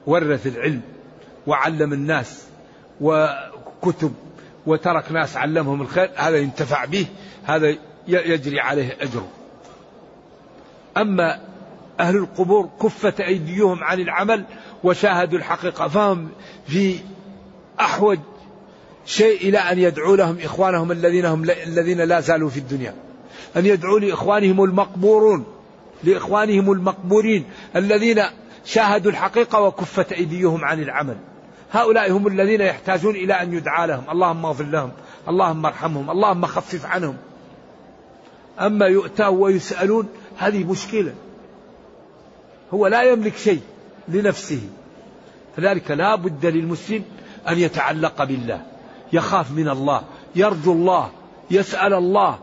ورث 0.06 0.46
العلم. 0.46 0.91
وعلم 1.46 1.92
الناس 1.92 2.46
وكتب 3.00 4.14
وترك 4.66 5.12
ناس 5.12 5.36
علمهم 5.36 5.82
الخير 5.82 6.10
هذا 6.16 6.36
ينتفع 6.36 6.84
به 6.84 7.06
هذا 7.44 7.76
يجري 8.08 8.60
عليه 8.60 8.96
أجره. 9.00 9.28
أما 10.96 11.40
أهل 12.00 12.16
القبور 12.16 12.70
كفت 12.82 13.20
أيديهم 13.20 13.84
عن 13.84 14.00
العمل 14.00 14.44
وشاهدوا 14.84 15.38
الحقيقة 15.38 15.88
فهم 15.88 16.28
في 16.66 16.98
أحوج 17.80 18.18
شيء 19.06 19.48
إلى 19.48 19.58
أن 19.58 19.78
يدعوا 19.78 20.16
لهم 20.16 20.38
إخوانهم 20.44 20.92
الذين 20.92 21.24
هم 21.24 21.44
الذين 21.44 22.00
لا 22.00 22.20
زالوا 22.20 22.50
في 22.50 22.58
الدنيا. 22.58 22.94
أن 23.56 23.66
يدعوا 23.66 24.00
لإخوانهم 24.00 24.64
المقبورون 24.64 25.44
لإخوانهم 26.04 26.72
المقبورين 26.72 27.44
الذين 27.76 28.22
شاهدوا 28.64 29.10
الحقيقة 29.10 29.60
وكفت 29.60 30.12
أيديهم 30.12 30.64
عن 30.64 30.82
العمل. 30.82 31.16
هؤلاء 31.72 32.12
هم 32.12 32.26
الذين 32.26 32.60
يحتاجون 32.60 33.14
إلى 33.14 33.42
أن 33.42 33.52
يدعى 33.52 33.86
لهم. 33.86 34.04
اللهم 34.10 34.46
اغفر 34.46 34.64
لهم. 34.64 34.90
اللهم 35.28 35.66
ارحمهم. 35.66 36.10
اللهم 36.10 36.46
خفف 36.46 36.86
عنهم. 36.86 37.16
أما 38.60 38.86
يؤتى 38.86 39.26
ويسألون 39.26 40.08
هذه 40.38 40.64
مشكلة. 40.64 41.14
هو 42.74 42.86
لا 42.86 43.02
يملك 43.02 43.36
شيء 43.36 43.60
لنفسه. 44.08 44.60
فذلك 45.56 45.90
لا 45.90 46.14
بد 46.14 46.46
للمسلم 46.46 47.04
أن 47.48 47.58
يتعلق 47.58 48.24
بالله. 48.24 48.62
يخاف 49.12 49.50
من 49.50 49.68
الله 49.68 50.02
يرجو 50.36 50.72
الله 50.72 51.10
يسأل 51.50 51.94
الله. 51.94 52.38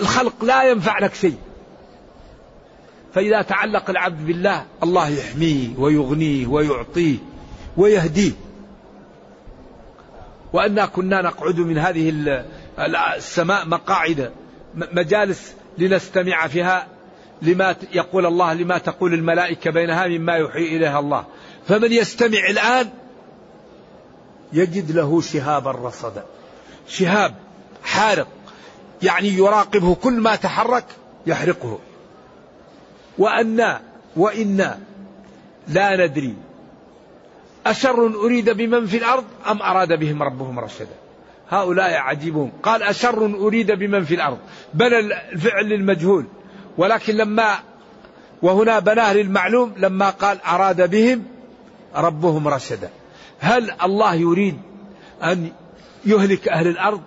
الخلق 0.00 0.44
لا 0.44 0.70
ينفع 0.70 0.98
لك 0.98 1.14
شيء. 1.14 1.36
فإذا 3.14 3.42
تعلق 3.42 3.90
العبد 3.90 4.26
بالله 4.26 4.64
الله 4.82 5.08
يحميه 5.08 5.68
ويغنيه 5.78 6.46
ويعطيه. 6.46 7.16
ويهديه 7.76 8.32
وأنا 10.52 10.86
كنا 10.86 11.22
نقعد 11.22 11.58
من 11.58 11.78
هذه 11.78 12.12
السماء 13.16 13.66
مقاعد 13.66 14.32
مجالس 14.74 15.54
لنستمع 15.78 16.46
فيها 16.46 16.86
لما 17.42 17.76
يقول 17.92 18.26
الله 18.26 18.54
لما 18.54 18.78
تقول 18.78 19.14
الملائكة 19.14 19.70
بينها 19.70 20.06
مما 20.06 20.32
يوحي 20.32 20.76
إليها 20.76 20.98
الله. 20.98 21.24
فمن 21.68 21.92
يستمع 21.92 22.48
الآن 22.50 22.88
يجد 24.52 24.90
له 24.92 25.20
شهابا 25.20 25.70
رصدا 25.70 26.24
شهاب 26.88 27.34
حارق 27.84 28.28
يعني 29.02 29.28
يراقبه 29.28 29.94
كل 29.94 30.12
ما 30.12 30.36
تحرك 30.36 30.84
يحرقه. 31.26 31.78
وأنا 33.18 33.80
وإنا 34.16 34.78
لا 35.68 36.06
ندري 36.06 36.34
أشر 37.70 38.06
أريد 38.06 38.50
بمن 38.50 38.86
في 38.86 38.96
الأرض 38.96 39.24
أم 39.50 39.62
أراد 39.62 39.98
بهم 39.98 40.22
ربهم 40.22 40.58
رشدا؟ 40.58 40.96
هؤلاء 41.50 41.94
عجيبون. 41.94 42.52
قال 42.62 42.82
أشر 42.82 43.26
أريد 43.26 43.72
بمن 43.72 44.04
في 44.04 44.14
الأرض. 44.14 44.38
بنى 44.74 44.98
الفعل 45.32 45.64
للمجهول 45.64 46.24
ولكن 46.78 47.14
لما 47.14 47.58
وهنا 48.42 48.78
بناه 48.78 49.12
للمعلوم 49.12 49.72
لما 49.76 50.10
قال 50.10 50.42
أراد 50.42 50.90
بهم 50.90 51.22
ربهم 51.96 52.48
رشدا. 52.48 52.90
هل 53.38 53.70
الله 53.82 54.14
يريد 54.14 54.58
أن 55.22 55.50
يهلك 56.04 56.48
أهل 56.48 56.66
الأرض 56.68 57.00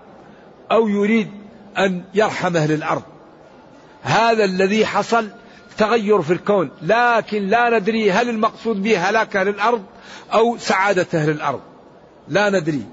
أو 0.72 0.88
يريد 0.88 1.28
أن 1.78 2.03
يرحم 2.14 2.57
أهل 2.57 2.72
الأرض؟ 2.72 3.03
هذا 4.01 4.43
الذي 4.43 4.86
حصل 4.86 5.30
تغير 5.78 6.22
في 6.22 6.34
الكون 6.34 6.72
لكن 6.82 7.48
لا 7.48 7.80
ندري 7.80 8.12
هل 8.12 8.30
المقصود 8.30 8.84
به 8.84 9.10
هلاك 9.10 9.36
أهل 9.36 9.48
الأرض 9.48 9.84
أو 10.34 10.58
سعادة 10.58 11.08
أهل 11.14 11.30
الأرض. 11.30 11.62
لا 12.28 12.50
ندري. 12.50 12.84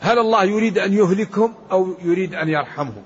هل 0.00 0.18
الله 0.18 0.44
يريد 0.44 0.78
أن 0.78 0.92
يهلكهم 0.92 1.54
أو 1.72 1.94
يريد 2.02 2.34
أن 2.34 2.48
يرحمهم؟ 2.48 3.02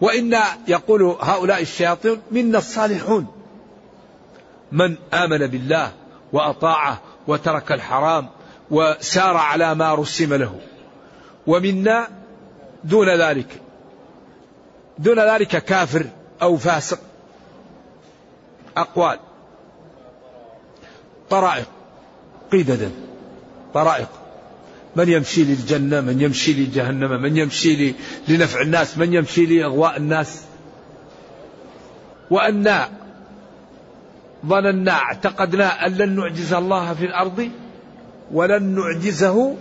وإن 0.00 0.36
يقول 0.68 1.02
هؤلاء 1.20 1.62
الشياطين 1.62 2.22
منا 2.30 2.58
الصالحون. 2.58 3.26
من 4.72 4.96
آمن 5.14 5.46
بالله 5.46 5.92
وأطاعه 6.32 7.00
وترك 7.26 7.72
الحرام 7.72 8.28
وسار 8.70 9.36
على 9.36 9.74
ما 9.74 9.94
رسم 9.94 10.34
له. 10.34 10.60
ومنا 11.46 12.08
دون 12.84 13.08
ذلك. 13.08 13.61
دون 14.98 15.20
ذلك 15.20 15.64
كافر 15.64 16.06
أو 16.42 16.56
فاسق. 16.56 16.98
أقوال. 18.76 19.18
طرائق. 21.30 21.68
قيددا 22.52 22.90
طرائق. 23.74 24.08
من 24.96 25.08
يمشي 25.08 25.44
للجنة 25.44 26.00
من 26.00 26.20
يمشي 26.20 26.52
لجهنم 26.52 27.22
من 27.22 27.36
يمشي 27.36 27.94
لنفع 28.28 28.60
الناس 28.60 28.98
من 28.98 29.14
يمشي 29.14 29.46
لإغواء 29.46 29.96
الناس. 29.96 30.42
وأنا 32.30 32.88
ظننا 34.46 34.92
اعتقدنا 34.92 35.86
أن 35.86 35.92
لن 35.92 36.16
نعجز 36.16 36.52
الله 36.52 36.94
في 36.94 37.04
الأرض 37.04 37.50
ولن 38.32 38.62
نعجزه 38.62 39.56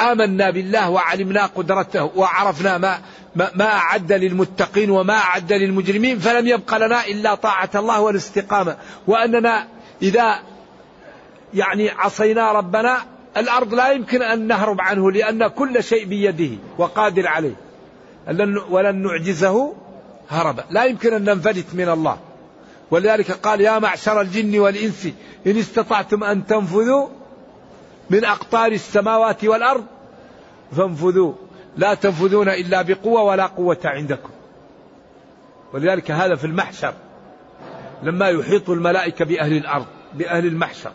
آمنا 0.00 0.50
بالله 0.50 0.90
وعلمنا 0.90 1.46
قدرته 1.46 2.04
وعرفنا 2.16 2.78
ما 2.78 2.98
ما 3.36 3.64
أعد 3.64 4.12
للمتقين 4.12 4.90
وما 4.90 5.14
أعد 5.14 5.52
للمجرمين 5.52 6.18
فلم 6.18 6.46
يبق 6.46 6.76
لنا 6.76 7.06
إلا 7.06 7.34
طاعة 7.34 7.70
الله 7.74 8.00
والاستقامة. 8.00 8.76
وأننا 9.06 9.66
إذا 10.02 10.38
يعني 11.54 11.90
عصينا 11.90 12.52
ربنا 12.52 12.98
الأرض 13.36 13.74
لا 13.74 13.92
يمكن 13.92 14.22
أن 14.22 14.46
نهرب 14.46 14.80
عنه 14.80 15.10
لأن 15.10 15.46
كل 15.46 15.84
شيء 15.84 16.04
بيده 16.04 16.56
وقادر 16.78 17.26
عليه. 17.26 17.54
ولن 18.70 19.02
نعجزه 19.02 19.74
هربا. 20.30 20.64
لا 20.70 20.84
يمكن 20.84 21.14
أن 21.14 21.24
ننفلت 21.24 21.66
من 21.74 21.88
الله. 21.88 22.18
ولذلك 22.90 23.30
قال 23.30 23.60
يا 23.60 23.78
معشر 23.78 24.20
الجن 24.20 24.58
والإنس 24.58 25.08
إن 25.46 25.58
استطعتم 25.58 26.24
أن 26.24 26.46
تنفذوا 26.46 27.08
من 28.10 28.24
أقطار 28.24 28.72
السماوات 28.72 29.44
والأرض 29.44 29.84
فانفذوا. 30.76 31.32
لا 31.76 31.94
تنفذون 31.94 32.48
إلا 32.48 32.82
بقوة 32.82 33.22
ولا 33.22 33.46
قوة 33.46 33.80
عندكم. 33.84 34.30
ولذلك 35.72 36.10
هذا 36.10 36.34
في 36.34 36.44
المحشر. 36.44 36.94
لما 38.02 38.28
يحيط 38.28 38.70
الملائكة 38.70 39.24
بأهل 39.24 39.52
الأرض 39.56 39.86
بأهل 40.14 40.46
المحشر. 40.46 40.92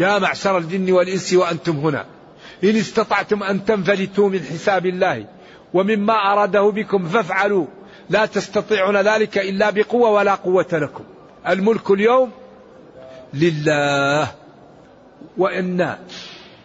يا 0.00 0.18
معشر 0.18 0.58
الجن 0.58 0.92
والإنس 0.92 1.32
وأنتم 1.32 1.72
هنا. 1.72 2.04
إن 2.64 2.76
استطعتم 2.76 3.42
أن 3.42 3.64
تنفلتوا 3.64 4.28
من 4.28 4.40
حساب 4.40 4.86
الله 4.86 5.26
ومما 5.74 6.12
أراده 6.12 6.62
بكم 6.62 7.08
فافعلوا. 7.08 7.66
لا 8.10 8.26
تستطيعون 8.26 8.96
ذلك 8.96 9.38
إلا 9.38 9.70
بقوة 9.70 10.10
ولا 10.10 10.34
قوة 10.34 10.66
لكم. 10.72 11.04
الملك 11.48 11.90
اليوم 11.90 12.30
لله. 13.34 14.45
وإنا 15.36 15.98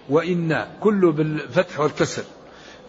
وإنا 0.09 0.67
كل 0.81 1.11
بالفتح 1.11 1.79
والكسر. 1.79 2.23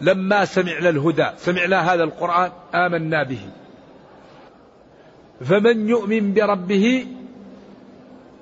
لما 0.01 0.45
سمعنا 0.45 0.89
الهدى 0.89 1.29
سمعنا 1.37 1.93
هذا 1.93 2.03
القرآن 2.03 2.51
آمنا 2.75 3.23
به. 3.23 3.49
فمن 5.45 5.89
يؤمن 5.89 6.33
بربه 6.33 7.07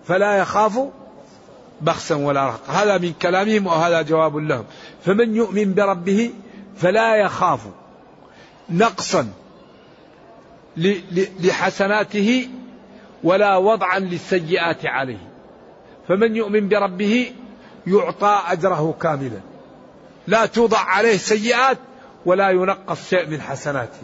فلا 0.05 0.37
يخاف 0.37 0.79
بخسا 1.81 2.15
ولا 2.15 2.45
رهقا. 2.45 2.73
هذا 2.73 2.97
من 2.97 3.13
كلامهم 3.21 3.67
وهذا 3.67 4.01
جواب 4.01 4.37
لهم. 4.37 4.65
فمن 5.05 5.35
يؤمن 5.35 5.73
بربه 5.73 6.31
فلا 6.77 7.15
يخاف 7.15 7.59
نقصا 8.69 9.29
لحسناته 11.39 12.49
ولا 13.23 13.57
وضعا 13.57 13.99
للسيئات 13.99 14.85
عليه. 14.85 15.30
فمن 16.07 16.35
يؤمن 16.35 16.69
بربه 16.69 17.33
يعطى 17.87 18.41
أجره 18.47 18.95
كاملا. 19.01 19.39
لا 20.27 20.45
توضع 20.45 20.79
عليه 20.79 21.17
سيئات 21.17 21.77
ولا 22.25 22.49
ينقص 22.49 23.09
شيء 23.09 23.27
من 23.27 23.41
حسناته. 23.41 24.03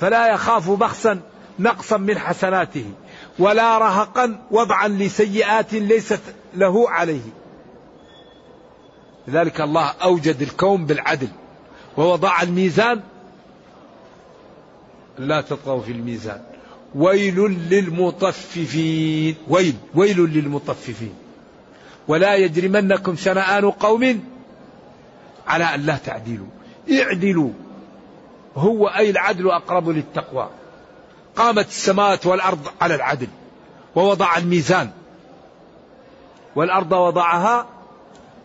فلا 0.00 0.26
يخاف 0.26 0.70
بخسا 0.70 1.20
نقصا 1.58 1.96
من 1.96 2.18
حسناته 2.18 2.90
ولا 3.38 3.78
رهقا 3.78 4.46
وضعا 4.50 4.88
لسيئات 4.88 5.72
ليست 5.72 6.22
له 6.54 6.90
عليه. 6.90 7.30
لذلك 9.28 9.60
الله 9.60 9.86
أوجد 10.02 10.42
الكون 10.42 10.86
بالعدل. 10.86 11.28
ووضع 11.96 12.42
الميزان 12.42 13.00
لا 15.18 15.40
تطغوا 15.40 15.82
في 15.82 15.92
الميزان. 15.92 16.55
ويل 16.96 17.40
للمطففين. 17.70 19.34
ويل 19.48 19.74
ويل 19.94 20.20
للمطففين. 20.20 21.14
ولا 22.08 22.34
يجرمنكم 22.34 23.16
شنآن 23.16 23.70
قوم 23.70 24.24
على 25.46 25.64
أن 25.64 25.80
لا 25.80 25.96
تعدلوا. 25.96 26.46
اعدلوا. 26.92 27.50
هو 28.56 28.86
أي 28.86 29.10
العدل 29.10 29.50
أقرب 29.50 29.88
للتقوى. 29.88 30.50
قامت 31.36 31.68
السماوات 31.68 32.26
والأرض 32.26 32.68
على 32.80 32.94
العدل 32.94 33.28
ووضع 33.94 34.36
الميزان. 34.36 34.90
والأرض 36.56 36.92
وضعها 36.92 37.66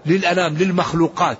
للأنام 0.05 0.57
للمخلوقات. 0.57 1.37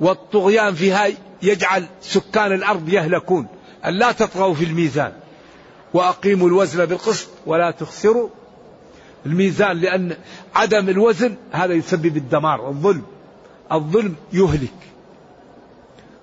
والطغيان 0.00 0.74
فيها 0.74 1.06
يجعل 1.42 1.86
سكان 2.00 2.52
الأرض 2.52 2.88
يهلكون. 2.88 3.46
أن 3.84 3.94
لا 3.94 4.12
تطغوا 4.12 4.54
في 4.54 4.64
الميزان. 4.64 5.12
وأقيموا 5.94 6.48
الوزن 6.48 6.84
بالقسط 6.84 7.28
ولا 7.46 7.70
تخسروا 7.70 8.28
الميزان 9.26 9.76
لأن 9.76 10.16
عدم 10.54 10.88
الوزن 10.88 11.34
هذا 11.52 11.74
يسبب 11.74 12.16
الدمار 12.16 12.68
الظلم 12.68 13.02
الظلم 13.72 14.14
يهلك. 14.32 14.74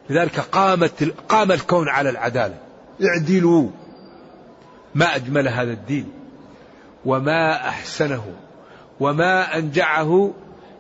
لذلك 0.09 0.39
قامت 0.39 1.13
قام 1.29 1.51
الكون 1.51 1.89
على 1.89 2.09
العدالة. 2.09 2.57
اعدلوا. 3.03 3.69
ما 4.95 5.15
أجمل 5.15 5.47
هذا 5.47 5.71
الدين. 5.71 6.11
وما 7.05 7.67
أحسنه. 7.67 8.25
وما 8.99 9.57
أنجعه 9.57 10.33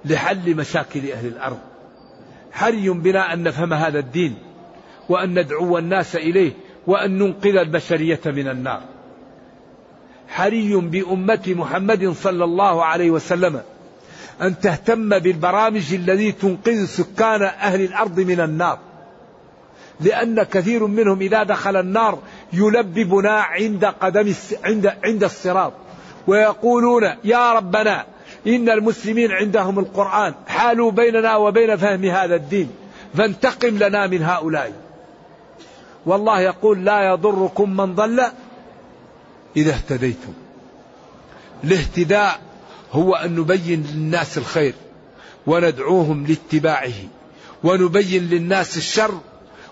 لحل 0.05 0.55
مشاكل 0.55 1.11
أهل 1.11 1.27
الأرض. 1.27 1.59
حري 2.51 2.89
بنا 2.89 3.33
أن 3.33 3.43
نفهم 3.43 3.73
هذا 3.73 3.99
الدين. 3.99 4.35
وأن 5.09 5.39
ندعو 5.39 5.77
الناس 5.77 6.15
إليه. 6.15 6.53
وأن 6.87 7.17
ننقذ 7.17 7.55
البشرية 7.55 8.19
من 8.25 8.47
النار. 8.47 8.81
حري 10.27 10.75
بأمة 10.75 11.43
محمد 11.47 12.09
صلى 12.09 12.43
الله 12.43 12.85
عليه 12.85 13.11
وسلم 13.11 13.61
أن 14.41 14.59
تهتم 14.59 15.19
بالبرامج 15.19 15.93
التي 15.93 16.31
تنقذ 16.31 16.85
سكان 16.85 17.41
أهل 17.41 17.81
الأرض 17.81 18.19
من 18.19 18.39
النار. 18.39 18.79
لأن 19.99 20.43
كثير 20.43 20.87
منهم 20.87 21.21
إذا 21.21 21.43
دخل 21.43 21.75
النار 21.75 22.19
يلببنا 22.53 23.31
عند 23.31 23.85
قدم 23.85 24.33
عند 24.63 24.93
عند 25.03 25.23
الصراط. 25.23 25.73
ويقولون 26.27 27.03
يا 27.23 27.53
ربنا 27.53 28.05
إن 28.47 28.69
المسلمين 28.69 29.31
عندهم 29.31 29.79
القرآن 29.79 30.33
حالوا 30.47 30.91
بيننا 30.91 31.35
وبين 31.35 31.75
فهم 31.75 32.05
هذا 32.05 32.35
الدين 32.35 32.69
فانتقم 33.17 33.77
لنا 33.77 34.07
من 34.07 34.23
هؤلاء. 34.23 34.90
والله 36.05 36.39
يقول 36.39 36.85
لا 36.85 37.13
يضركم 37.13 37.77
من 37.77 37.95
ضل 37.95 38.21
إذا 39.57 39.71
اهتديتم. 39.71 40.33
الاهتداء 41.63 42.39
هو 42.91 43.15
أن 43.15 43.35
نبين 43.35 43.83
للناس 43.93 44.37
الخير 44.37 44.73
وندعوهم 45.47 46.27
لاتباعه 46.27 46.93
ونبين 47.63 48.23
للناس 48.23 48.77
الشر 48.77 49.19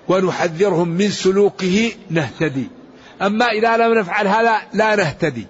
ونحذرهم 0.07 0.87
من 0.87 1.09
سلوكه 1.09 1.91
نهتدي. 2.09 2.67
أما 3.21 3.45
إذا 3.45 3.77
لم 3.77 3.93
نفعل 3.99 4.27
هذا 4.27 4.57
لا 4.73 4.95
نهتدي. 4.95 5.47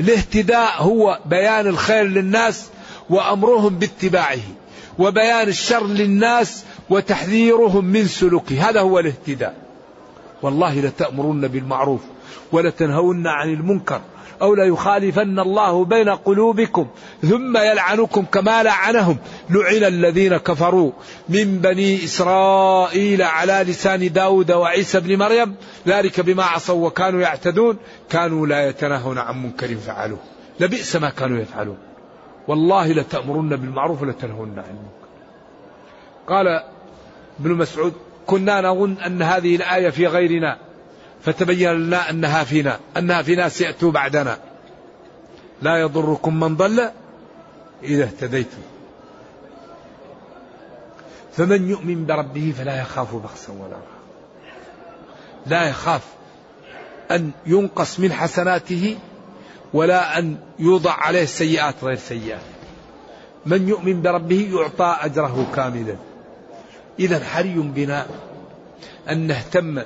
الاهتداء 0.00 0.82
هو 0.82 1.18
بيان 1.26 1.66
الخير 1.66 2.04
للناس 2.04 2.66
وأمرهم 3.10 3.78
باتباعه 3.78 4.38
وبيان 4.98 5.48
الشر 5.48 5.86
للناس 5.86 6.64
وتحذيرهم 6.90 7.84
من 7.84 8.04
سلوكه. 8.04 8.68
هذا 8.70 8.80
هو 8.80 8.98
الاهتداء. 8.98 9.54
والله 10.42 10.80
لتأمرن 10.80 11.48
بالمعروف 11.48 12.00
ولتنهون 12.52 13.26
عن 13.26 13.48
المنكر 13.48 14.00
أو 14.42 14.54
ليخالفن 14.54 15.38
الله 15.38 15.84
بين 15.84 16.08
قلوبكم 16.08 16.86
ثم 17.22 17.56
يلعنكم 17.56 18.22
كما 18.22 18.62
لعنهم. 18.62 19.16
لعن 19.50 19.84
الذين 19.84 20.36
كفروا 20.36 20.92
من 21.28 21.58
بني 21.58 22.04
إسرائيل 22.04 23.22
على 23.22 23.64
لسان 23.66 24.12
داود 24.12 24.52
وعيسى 24.52 25.00
بن 25.00 25.18
مريم. 25.18 25.54
ذلك 25.86 26.20
بما 26.20 26.44
عصوا 26.44 26.86
وكانوا 26.86 27.20
يعتدون. 27.20 27.76
كانوا 28.10 28.46
لا 28.46 28.68
يتناهون 28.68 29.18
عن 29.18 29.42
منكر 29.42 29.74
فعلوه. 29.74 30.18
لبئس 30.60 30.96
ما 30.96 31.10
كانوا 31.10 31.38
يفعلون. 31.38 31.78
والله 32.48 32.92
لتأمرن 32.92 33.48
بالمعروف 33.48 34.02
ولتنهون 34.02 34.48
عن 34.48 34.64
المنكر. 34.64 35.08
قال 36.28 36.77
ابن 37.40 37.50
مسعود 37.50 37.92
كنا 38.26 38.60
نظن 38.60 38.96
أن 39.06 39.22
هذه 39.22 39.56
الآية 39.56 39.90
في 39.90 40.06
غيرنا 40.06 40.58
فتبين 41.22 41.72
لنا 41.72 42.10
أنها 42.10 42.44
فينا 42.44 42.78
أنها 42.96 43.22
في 43.22 43.36
ناس 43.36 43.60
يأتوا 43.60 43.92
بعدنا. 43.92 44.38
لا 45.62 45.76
يضركم 45.76 46.40
من 46.40 46.56
ضل 46.56 46.90
إذا 47.82 48.04
اهتديتم. 48.04 48.62
فمن 51.32 51.70
يؤمن 51.70 52.06
بربه 52.06 52.54
فلا 52.58 52.80
يخاف 52.80 53.14
بخسا 53.14 53.52
ولا 53.52 53.62
رهقا 53.62 53.98
لا 55.46 55.68
يخاف 55.68 56.02
أن 57.10 57.30
ينقص 57.46 58.00
من 58.00 58.12
حسناته 58.12 58.98
ولا 59.74 60.18
أن 60.18 60.36
يوضع 60.58 60.92
عليه 60.92 61.22
السيئات 61.22 61.74
غير 61.82 61.96
سيئات. 61.96 62.40
من 63.46 63.68
يؤمن 63.68 64.02
بربه 64.02 64.50
يعطى 64.52 64.96
أجره 65.00 65.52
كاملا. 65.54 65.96
إذا 67.00 67.24
حري 67.24 67.54
بنا 67.54 68.06
أن 69.10 69.26
نهتم 69.26 69.82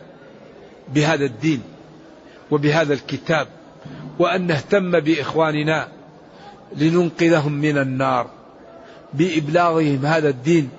بهذا 0.94 1.24
الدين 1.24 1.62
وبهذا 2.50 2.94
الكتاب 2.94 3.48
وأن 4.18 4.46
نهتم 4.46 5.00
بإخواننا 5.00 5.88
لننقذهم 6.76 7.52
من 7.52 7.78
النار 7.78 8.30
بإبلاغهم 9.14 10.06
هذا 10.06 10.28
الدين 10.28 10.70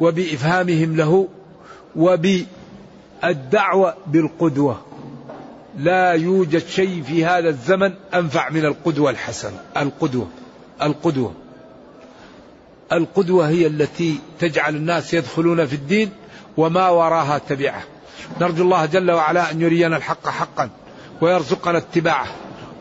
وبإفهامهم 0.00 0.96
له 0.96 1.28
وبالدعوة 1.96 3.94
بالقدوة. 4.06 4.80
لا 5.78 6.12
يوجد 6.12 6.66
شيء 6.66 7.02
في 7.02 7.24
هذا 7.24 7.48
الزمن 7.48 7.92
أنفع 8.14 8.50
من 8.50 8.64
القدوة 8.64 9.10
الحسنة 9.10 9.60
القدوة 9.76 10.28
القدوة. 10.82 11.34
القدوة 12.92 13.48
هي 13.48 13.66
التي 13.66 14.18
تجعل 14.40 14.76
الناس 14.76 15.14
يدخلون 15.14 15.66
في 15.66 15.72
الدين 15.72 16.10
وما 16.56 16.88
وراها 16.88 17.38
تبعه 17.38 17.82
نرجو 18.40 18.62
الله 18.62 18.86
جل 18.86 19.10
وعلا 19.10 19.50
أن 19.50 19.60
يرينا 19.60 19.96
الحق 19.96 20.28
حقا 20.28 20.70
ويرزقنا 21.20 21.78
اتباعه 21.78 22.26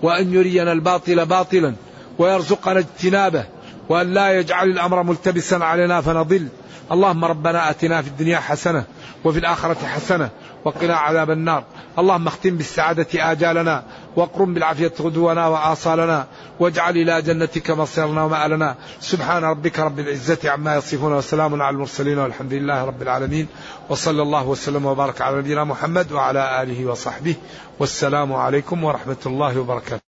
وأن 0.01 0.34
يرينا 0.34 0.72
الباطل 0.72 1.26
باطلا 1.26 1.76
ويرزقنا 2.18 2.80
اجتنابه 2.80 3.45
وأن 3.89 4.14
لا 4.14 4.39
يجعل 4.39 4.70
الأمر 4.70 5.03
ملتبسا 5.03 5.55
علينا 5.55 6.01
فنضل. 6.01 6.47
اللهم 6.91 7.26
ربنا 7.26 7.70
آتنا 7.70 8.01
في 8.01 8.07
الدنيا 8.07 8.39
حسنة 8.39 8.84
وفي 9.26 9.39
الآخرة 9.39 9.88
حسنة 9.88 10.30
وقنا 10.65 10.95
عذاب 10.95 11.32
النار. 11.32 11.63
اللهم 11.99 12.28
اختم 12.28 12.57
بالسعادة 12.57 13.32
آجالنا 13.32 13.84
واقرم 14.15 14.53
بالعافية 14.53 14.93
غدونا 15.01 15.47
وآصالنا 15.47 16.28
واجعل 16.59 16.97
إلى 16.97 17.22
جنتك 17.22 17.72
مصيرنا 17.72 18.24
ومآلنا. 18.24 18.76
سبحان 18.99 19.43
ربك 19.43 19.80
رب 19.80 19.99
العزة 19.99 20.51
عما 20.51 20.76
يصفون 20.76 21.13
وسلام 21.13 21.61
على 21.61 21.74
المرسلين 21.74 22.20
والحمد 22.20 22.53
لله 22.53 22.84
رب 22.84 23.01
العالمين. 23.01 23.47
وصلى 23.89 24.22
الله 24.22 24.47
وسلم 24.47 24.86
وبارك 24.86 25.22
على 25.22 25.38
نبينا 25.38 25.63
محمد 25.63 26.11
وعلى 26.11 26.61
آله 26.63 26.86
وصحبه. 26.86 27.36
والسلام 27.80 28.34
عليكم 28.34 28.84
ورحمة 28.84 29.24
الله 29.26 29.59
وبركاته. 29.59 30.09